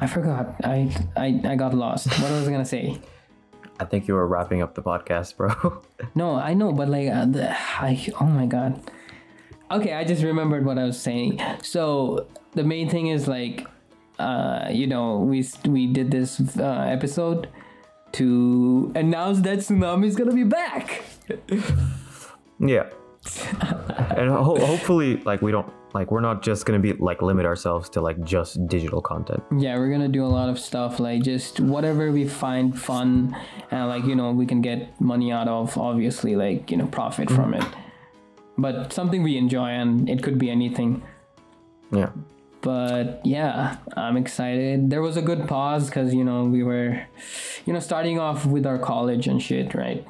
i 0.00 0.06
forgot 0.06 0.54
i 0.64 0.94
i, 1.16 1.40
I 1.44 1.56
got 1.56 1.72
lost 1.72 2.06
what 2.20 2.30
was 2.30 2.46
i 2.46 2.50
gonna 2.50 2.64
say 2.64 3.00
I 3.80 3.84
think 3.84 4.06
you 4.06 4.14
were 4.14 4.26
wrapping 4.26 4.62
up 4.62 4.74
the 4.74 4.82
podcast, 4.82 5.36
bro. 5.36 5.82
no 6.14 6.34
i 6.36 6.54
know 6.54 6.72
but 6.72 6.88
like 6.88 7.08
uh, 7.08 7.24
the, 7.24 7.50
i 7.80 8.08
oh 8.20 8.26
my 8.26 8.46
god 8.46 8.80
okay 9.70 9.94
i 9.94 10.04
just 10.04 10.22
remembered 10.22 10.64
what 10.64 10.78
i 10.78 10.84
was 10.84 11.00
saying 11.00 11.40
so 11.62 12.26
the 12.52 12.64
main 12.64 12.88
thing 12.88 13.06
is 13.08 13.28
like 13.28 13.66
uh 14.18 14.68
you 14.70 14.86
know 14.86 15.18
we 15.18 15.46
we 15.66 15.86
did 15.86 16.10
this 16.10 16.40
uh, 16.58 16.86
episode 16.88 17.48
to 18.12 18.90
announce 18.94 19.40
that 19.40 19.58
tsunami 19.58 20.06
is 20.06 20.16
gonna 20.16 20.32
be 20.32 20.44
back 20.44 21.02
yeah. 22.60 22.88
and 24.20 24.30
ho- 24.30 24.66
hopefully, 24.66 25.16
like 25.24 25.40
we 25.40 25.50
don't 25.50 25.72
like 25.94 26.10
we're 26.10 26.20
not 26.20 26.42
just 26.42 26.66
gonna 26.66 26.78
be 26.78 26.92
like 26.92 27.22
limit 27.22 27.46
ourselves 27.46 27.88
to 27.90 28.00
like 28.00 28.22
just 28.22 28.64
digital 28.68 29.00
content. 29.00 29.42
yeah 29.58 29.76
we're 29.76 29.90
gonna 29.90 30.08
do 30.08 30.24
a 30.24 30.32
lot 30.38 30.48
of 30.48 30.58
stuff 30.58 31.00
like 31.00 31.22
just 31.22 31.58
whatever 31.58 32.12
we 32.12 32.28
find 32.28 32.78
fun 32.78 33.34
and 33.70 33.88
like 33.88 34.04
you 34.04 34.14
know 34.14 34.30
we 34.30 34.46
can 34.46 34.60
get 34.60 35.00
money 35.00 35.32
out 35.32 35.48
of 35.48 35.76
obviously 35.78 36.36
like 36.36 36.70
you 36.70 36.76
know 36.76 36.86
profit 36.86 37.28
mm-hmm. 37.28 37.36
from 37.36 37.54
it. 37.54 37.64
But 38.58 38.92
something 38.92 39.22
we 39.22 39.38
enjoy 39.38 39.68
and 39.68 40.08
it 40.08 40.22
could 40.22 40.38
be 40.38 40.50
anything. 40.50 41.02
Yeah. 41.92 42.10
but 42.60 43.20
yeah 43.24 43.78
i'm 43.96 44.16
excited. 44.16 44.90
There 44.90 45.02
was 45.02 45.16
a 45.16 45.22
good 45.22 45.48
pause 45.48 45.86
because 45.88 46.12
you 46.14 46.24
know 46.24 46.44
we 46.44 46.62
were 46.62 46.90
you 47.64 47.72
know 47.72 47.80
starting 47.80 48.18
off 48.18 48.44
with 48.44 48.66
our 48.66 48.78
college 48.78 49.26
and 49.26 49.42
shit 49.42 49.74
right? 49.74 50.06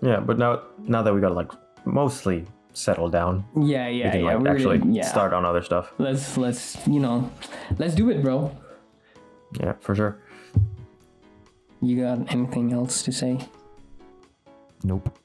Yeah, 0.00 0.20
but 0.20 0.38
now 0.38 0.62
now 0.78 1.02
that 1.02 1.14
we 1.14 1.20
got 1.20 1.34
like 1.34 1.52
mostly 1.84 2.46
settled 2.72 3.12
down, 3.12 3.44
yeah 3.56 3.86
yeah 3.88 4.06
we 4.06 4.10
can 4.12 4.20
yeah 4.24 4.36
like 4.36 4.46
actually 4.48 4.80
yeah 4.92 5.06
start 5.06 5.32
on 5.32 5.44
other 5.44 5.62
stuff. 5.62 5.92
let's 5.98 6.36
let's 6.36 6.76
you 6.86 6.98
know 7.00 7.30
let's 7.78 7.94
do 7.94 8.10
it 8.10 8.22
bro 8.22 8.50
Yeah, 9.60 9.74
for 9.80 9.94
sure. 9.94 10.18
you 11.82 12.00
got 12.00 12.32
anything 12.32 12.72
else 12.72 13.02
to 13.02 13.12
say 13.12 13.38
Nope. 14.84 15.16